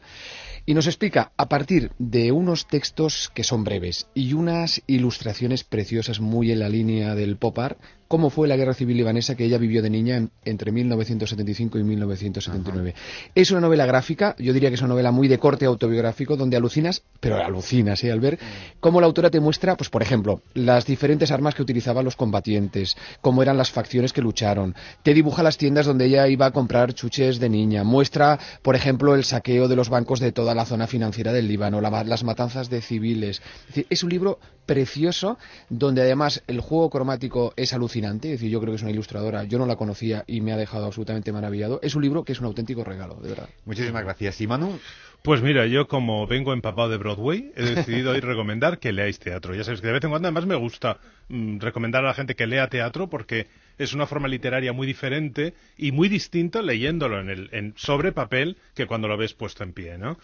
Y 0.66 0.74
nos 0.74 0.88
explica, 0.88 1.34
a 1.36 1.50
partir 1.50 1.92
de 2.00 2.32
unos 2.32 2.68
textos 2.68 3.30
que 3.34 3.44
son 3.44 3.66
breves 3.66 4.08
y 4.14 4.32
unas 4.32 4.82
ilustraciones 4.88 5.66
preciosas 5.66 6.22
muy 6.22 6.54
en 6.54 6.60
la 6.60 6.70
línea 6.70 7.16
del 7.16 7.36
pop 7.36 7.60
art, 7.60 7.80
cómo 8.10 8.30
fue 8.30 8.50
la 8.50 8.58
guerra 8.58 8.74
civil 8.74 8.98
libanesa 8.98 9.36
que 9.36 9.46
ella 9.46 9.58
vivió 9.58 9.82
de 9.82 9.90
niña 9.90 10.18
en- 10.18 10.32
entre 10.44 10.74
1975 10.74 11.80
y 11.80 11.84
1979. 11.84 12.96
Es 13.36 13.52
una 13.52 13.62
novela 13.62 13.86
gráfica, 13.86 14.36
yo 14.40 14.52
diría 14.52 14.68
que 14.70 14.76
es 14.76 14.82
una 14.82 14.90
novela 14.90 15.12
muy 15.12 15.28
de 15.30 15.38
corte 15.40 15.66
autobiográfico, 15.66 16.36
donde 16.36 16.58
alucinas, 16.58 17.04
pero 17.22 17.38
alucinas, 17.38 18.04
¿eh? 18.04 18.12
al 18.12 18.20
ver 18.20 18.40
cómo 18.80 19.00
la 19.00 19.08
autora 19.08 19.30
te 19.30 19.40
muestra, 19.40 19.78
pues 19.78 19.90
por 19.90 20.02
ejemplo, 20.02 20.42
las 20.56 20.86
diferentes 20.86 21.32
armas 21.32 21.54
que 21.56 21.62
utilizaban 21.62 22.04
los 22.04 22.16
combatientes, 22.16 22.98
cómo 23.22 23.44
eran 23.44 23.58
las 23.58 23.70
facciones 23.72 24.12
que 24.12 24.22
lucharon, 24.22 24.74
te 25.04 25.14
dibuja 25.14 25.44
las 25.44 25.58
tiendas 25.58 25.86
donde 25.86 26.06
ella 26.06 26.28
iba 26.28 26.48
a 26.48 26.52
comprar 26.52 26.94
chuches 26.94 27.40
de 27.40 27.48
niña, 27.50 27.84
muestra, 27.84 28.40
por 28.64 28.76
ejemplo, 28.76 29.14
el 29.14 29.24
saqueo 29.24 29.68
de 29.68 29.76
los 29.76 29.90
bancos 29.90 30.20
de 30.20 30.32
toda 30.32 30.56
la 30.56 30.66
zona 30.66 30.88
financiera 30.88 31.32
del 31.32 31.48
Líbano, 31.48 31.80
la 31.80 32.00
las 32.04 32.24
matanzas 32.24 32.70
de 32.70 32.82
civiles. 32.82 33.42
Es, 33.62 33.68
decir, 33.68 33.88
es 33.90 34.04
un 34.04 34.10
libro 34.10 34.40
precioso 34.70 35.40
donde 35.70 36.04
además 36.04 36.44
el 36.46 36.62
juego 36.62 36.92
cromático 36.92 37.54
es 37.56 37.74
alucinante, 37.74 38.28
es 38.28 38.40
decir, 38.40 38.52
yo 38.52 38.60
creo 38.60 38.72
que 38.72 38.76
es 38.76 38.84
una 38.84 38.92
ilustradora, 38.92 39.44
yo 39.46 39.58
no 39.58 39.66
la 39.66 39.76
conocía 39.76 40.24
y 40.28 40.42
me 40.42 40.54
ha 40.54 40.58
dejado 40.58 40.86
absolutamente 40.86 41.32
maravillado. 41.32 41.80
Es 41.82 41.96
un 41.96 42.04
libro 42.04 42.24
que 42.24 42.34
es 42.34 42.40
un 42.40 42.46
auténtico 42.46 42.84
regalo, 42.84 43.16
de 43.16 43.30
verdad. 43.30 43.50
Muchísimas 43.66 44.04
gracias. 44.04 44.40
¿Y 44.42 44.46
Manu? 44.46 44.80
Pues 45.24 45.42
mira, 45.42 45.66
yo 45.66 45.88
como 45.88 46.28
vengo 46.28 46.54
empapado 46.54 46.90
de 46.90 46.98
Broadway, 46.98 47.52
he 47.56 47.64
decidido 47.64 48.12
hoy 48.12 48.20
recomendar 48.22 48.78
que 48.78 48.92
leáis 48.92 49.18
teatro. 49.18 49.56
Ya 49.56 49.64
sabéis 49.64 49.82
que 49.82 49.88
de 49.88 49.94
vez 49.94 50.04
en 50.04 50.12
cuando 50.12 50.28
además 50.28 50.46
me 50.46 50.56
gusta 50.56 51.00
mm, 51.30 51.58
recomendar 51.60 52.06
a 52.06 52.10
la 52.10 52.14
gente 52.14 52.36
que 52.36 52.46
lea 52.46 52.68
teatro 52.68 53.10
porque 53.10 53.48
es 53.80 53.94
una 53.94 54.06
forma 54.06 54.28
literaria 54.28 54.72
muy 54.72 54.86
diferente 54.86 55.56
y 55.78 55.92
muy 55.92 56.10
distinta 56.10 56.62
leyéndolo 56.62 57.20
en 57.20 57.30
el, 57.30 57.50
en, 57.54 57.74
sobre 57.76 58.12
papel 58.12 58.58
que 58.76 58.86
cuando 58.86 59.08
lo 59.08 59.18
ves 59.18 59.34
puesto 59.34 59.64
en 59.64 59.74
pie, 59.74 59.98
¿no? 59.98 60.20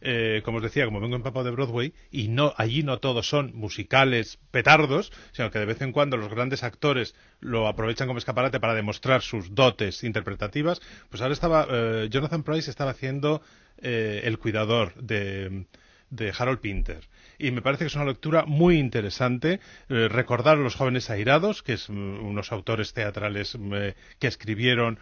Eh, 0.00 0.42
como 0.44 0.58
os 0.58 0.62
decía, 0.62 0.84
como 0.84 1.00
vengo 1.00 1.16
empapado 1.16 1.44
de 1.44 1.50
Broadway, 1.50 1.92
y 2.10 2.28
no 2.28 2.54
allí 2.56 2.82
no 2.82 2.98
todos 2.98 3.28
son 3.28 3.52
musicales 3.54 4.38
petardos, 4.50 5.12
sino 5.32 5.50
que 5.50 5.58
de 5.58 5.66
vez 5.66 5.80
en 5.82 5.92
cuando 5.92 6.16
los 6.16 6.30
grandes 6.30 6.62
actores 6.62 7.14
lo 7.40 7.68
aprovechan 7.68 8.06
como 8.06 8.18
escaparate 8.18 8.60
para 8.60 8.74
demostrar 8.74 9.22
sus 9.22 9.54
dotes 9.54 10.04
interpretativas, 10.04 10.80
pues 11.10 11.22
ahora 11.22 11.34
estaba, 11.34 11.66
eh, 11.70 12.08
Jonathan 12.10 12.42
Price 12.42 12.70
estaba 12.70 12.92
haciendo 12.92 13.42
eh, 13.80 14.22
El 14.24 14.38
cuidador 14.38 14.94
de, 14.94 15.66
de 16.10 16.32
Harold 16.36 16.60
Pinter. 16.60 17.00
Y 17.38 17.50
me 17.52 17.62
parece 17.62 17.84
que 17.84 17.88
es 17.88 17.94
una 17.94 18.04
lectura 18.04 18.44
muy 18.46 18.78
interesante. 18.78 19.60
eh, 19.88 20.08
recordar 20.08 20.58
a 20.58 20.60
los 20.60 20.74
jóvenes 20.74 21.10
airados, 21.10 21.62
que 21.62 21.74
es 21.74 21.88
mm, 21.88 22.24
unos 22.24 22.52
autores 22.52 22.92
teatrales 22.92 23.56
eh, 23.72 23.94
que 24.18 24.26
escribieron 24.26 24.98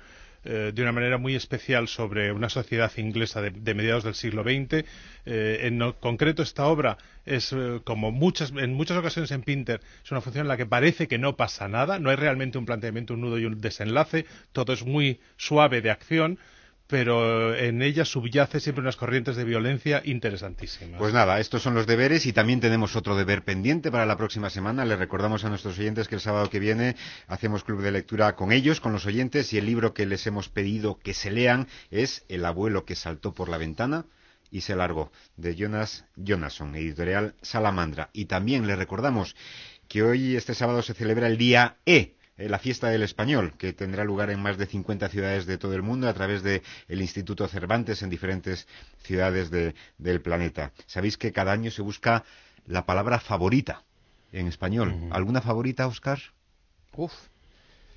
eh, 0.46 0.72
de 0.72 0.82
una 0.82 0.92
manera 0.92 1.18
muy 1.18 1.34
especial 1.34 1.88
sobre 1.88 2.32
una 2.32 2.48
sociedad 2.48 2.90
inglesa 2.96 3.42
de, 3.42 3.50
de 3.50 3.74
mediados 3.74 4.04
del 4.04 4.14
siglo 4.14 4.42
XX. 4.42 4.84
Eh, 5.26 5.58
en 5.62 5.92
concreto, 6.00 6.42
esta 6.42 6.66
obra 6.66 6.98
es, 7.24 7.52
eh, 7.52 7.80
como 7.84 8.12
muchas, 8.12 8.52
en 8.52 8.74
muchas 8.74 8.96
ocasiones 8.96 9.32
en 9.32 9.42
Pinter, 9.42 9.80
es 10.04 10.10
una 10.12 10.20
función 10.20 10.44
en 10.44 10.48
la 10.48 10.56
que 10.56 10.66
parece 10.66 11.08
que 11.08 11.18
no 11.18 11.36
pasa 11.36 11.68
nada, 11.68 11.98
no 11.98 12.10
hay 12.10 12.16
realmente 12.16 12.58
un 12.58 12.66
planteamiento, 12.66 13.14
un 13.14 13.22
nudo 13.22 13.38
y 13.38 13.44
un 13.44 13.60
desenlace, 13.60 14.24
todo 14.52 14.72
es 14.72 14.84
muy 14.84 15.20
suave 15.36 15.82
de 15.82 15.90
acción, 15.90 16.38
pero 16.86 17.54
en 17.54 17.82
ella 17.82 18.04
subyace 18.04 18.60
siempre 18.60 18.82
unas 18.82 18.96
corrientes 18.96 19.36
de 19.36 19.44
violencia 19.44 20.02
interesantísimas. 20.04 20.98
Pues 20.98 21.12
nada, 21.12 21.40
estos 21.40 21.62
son 21.62 21.74
los 21.74 21.86
deberes 21.86 22.26
y 22.26 22.32
también 22.32 22.60
tenemos 22.60 22.94
otro 22.94 23.16
deber 23.16 23.42
pendiente 23.42 23.90
para 23.90 24.06
la 24.06 24.16
próxima 24.16 24.50
semana. 24.50 24.84
Les 24.84 24.98
recordamos 24.98 25.44
a 25.44 25.48
nuestros 25.48 25.78
oyentes 25.78 26.08
que 26.08 26.14
el 26.14 26.20
sábado 26.20 26.48
que 26.48 26.60
viene 26.60 26.96
hacemos 27.26 27.64
club 27.64 27.82
de 27.82 27.90
lectura 27.90 28.36
con 28.36 28.52
ellos, 28.52 28.80
con 28.80 28.92
los 28.92 29.06
oyentes, 29.06 29.52
y 29.52 29.58
el 29.58 29.66
libro 29.66 29.94
que 29.94 30.06
les 30.06 30.26
hemos 30.26 30.48
pedido 30.48 30.98
que 30.98 31.14
se 31.14 31.30
lean 31.30 31.66
es 31.90 32.24
El 32.28 32.44
abuelo 32.44 32.84
que 32.84 32.94
saltó 32.94 33.34
por 33.34 33.48
la 33.48 33.58
ventana 33.58 34.06
y 34.50 34.60
se 34.60 34.76
largó, 34.76 35.10
de 35.36 35.56
Jonas 35.56 36.04
Jonasson, 36.16 36.76
editorial 36.76 37.34
Salamandra. 37.42 38.10
Y 38.12 38.26
también 38.26 38.66
les 38.66 38.78
recordamos 38.78 39.34
que 39.88 40.02
hoy, 40.02 40.36
este 40.36 40.54
sábado, 40.54 40.82
se 40.82 40.94
celebra 40.94 41.26
el 41.26 41.36
día 41.36 41.76
E, 41.84 41.96
eh, 41.96 42.16
la 42.38 42.58
fiesta 42.58 42.88
del 42.88 43.02
español, 43.02 43.54
que 43.58 43.72
tendrá 43.72 44.04
lugar 44.04 44.30
en 44.30 44.40
más 44.40 44.58
de 44.58 44.66
50 44.66 45.08
ciudades 45.08 45.46
de 45.46 45.56
todo 45.58 45.74
el 45.74 45.82
mundo 45.82 46.08
a 46.08 46.12
través 46.14 46.42
del 46.42 46.60
Instituto 46.88 47.48
Cervantes 47.48 48.02
en 48.02 48.10
diferentes 48.10 48.66
ciudades 49.02 49.50
de- 49.50 49.74
del 49.98 50.20
planeta. 50.20 50.72
Sabéis 50.86 51.16
que 51.16 51.32
cada 51.32 51.52
año 51.52 51.70
se 51.70 51.82
busca 51.82 52.24
la 52.66 52.84
palabra 52.84 53.20
favorita 53.20 53.82
en 54.32 54.48
español. 54.48 54.94
¿Alguna 55.12 55.40
favorita, 55.40 55.86
Oscar? 55.86 56.18
Uf. 56.94 57.12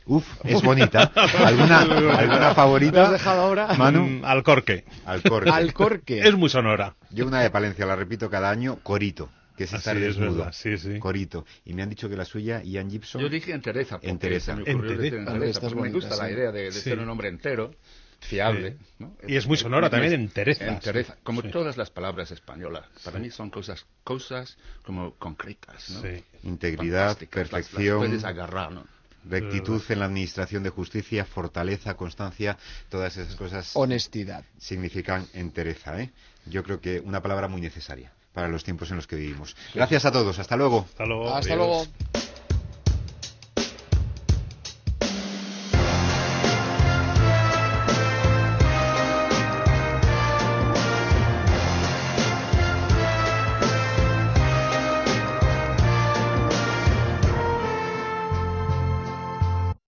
Uf, 0.05 0.25
es 0.43 0.61
bonita. 0.63 1.11
¿Alguna, 1.45 1.79
alguna 2.17 2.55
favorita? 2.55 2.93
¿Me 2.93 2.99
has 3.05 3.11
dejado 3.11 3.41
ahora? 3.41 3.73
Manu, 3.75 4.05
Mm, 4.05 4.25
Alcorque. 4.25 4.83
Alcorque. 5.05 5.49
Alcorque. 5.51 6.19
Es 6.27 6.35
muy 6.35 6.49
sonora. 6.49 6.95
Yo 7.11 7.27
una 7.27 7.41
de 7.41 7.51
Palencia 7.51 7.85
la 7.85 7.95
repito 7.95 8.27
cada 8.29 8.49
año, 8.49 8.77
Corito, 8.81 9.29
que 9.59 9.65
es 9.65 9.73
estar 9.73 9.97
Así 9.97 10.05
es 10.05 10.15
desnudo. 10.15 10.37
verdad, 10.37 10.53
sí, 10.53 10.77
sí. 10.77 10.99
Corito. 10.99 11.45
Y 11.65 11.73
me 11.73 11.83
han 11.83 11.89
dicho 11.89 12.07
que 12.07 12.15
la 12.15 12.23
suya, 12.23 12.63
Ian 12.63 12.89
Gibson. 12.89 13.21
Yo 13.21 13.27
dije 13.27 13.51
entereza. 13.51 13.99
Entereza. 14.01 14.53
Entereza. 14.53 15.69
Me 15.75 15.91
gusta 15.91 16.15
la 16.15 16.31
idea 16.31 16.49
de, 16.53 16.61
de 16.63 16.71
Sí. 16.71 16.79
ser 16.79 16.97
un 16.99 17.09
hombre 17.09 17.27
entero, 17.27 17.75
fiable. 18.21 18.77
Sí. 18.79 18.85
¿no? 18.99 19.17
Y 19.27 19.35
es 19.35 19.45
muy 19.47 19.57
sonora 19.57 19.89
también, 19.89 20.13
entereza. 20.13 20.65
Entereza, 20.65 21.17
como 21.23 21.41
Sí. 21.41 21.49
todas 21.51 21.75
las 21.75 21.89
palabras 21.89 22.31
españolas. 22.31 22.85
Para 23.03 23.19
mí 23.19 23.29
son 23.31 23.49
cosas, 23.49 23.85
cosas 24.05 24.57
como 24.83 25.15
concretas. 25.15 25.89
¿no? 25.89 26.01
Sí. 26.03 26.23
Integridad, 26.43 27.07
las- 27.07 27.21
las 27.21 27.29
perfección, 27.29 27.97
puedes 27.99 28.23
agarrar, 28.23 28.71
¿no? 28.71 28.85
rectitud 29.25 29.81
en 29.89 29.99
la 29.99 30.05
administración 30.05 30.63
de 30.63 30.69
justicia, 30.69 31.25
fortaleza, 31.25 31.95
constancia, 31.95 32.57
todas 32.87 33.17
esas 33.17 33.35
cosas 33.35 33.71
Honestidad. 33.75 34.45
significan 34.57 35.27
entereza. 35.33 36.01
¿eh? 36.01 36.11
Yo 36.45 36.63
creo 36.63 36.79
que 36.79 37.01
una 37.01 37.21
palabra 37.21 37.49
muy 37.49 37.59
necesaria 37.59 38.13
para 38.33 38.47
los 38.47 38.63
tiempos 38.63 38.89
en 38.91 38.97
los 38.97 39.07
que 39.07 39.15
vivimos. 39.15 39.55
Gracias 39.73 40.05
a 40.05 40.11
todos. 40.11 40.39
Hasta 40.39 40.55
luego. 40.55 40.85
Hasta 40.89 41.05
luego. 41.05 41.33
Hasta 41.33 41.53
Adiós. 41.53 41.57
luego. 41.57 41.85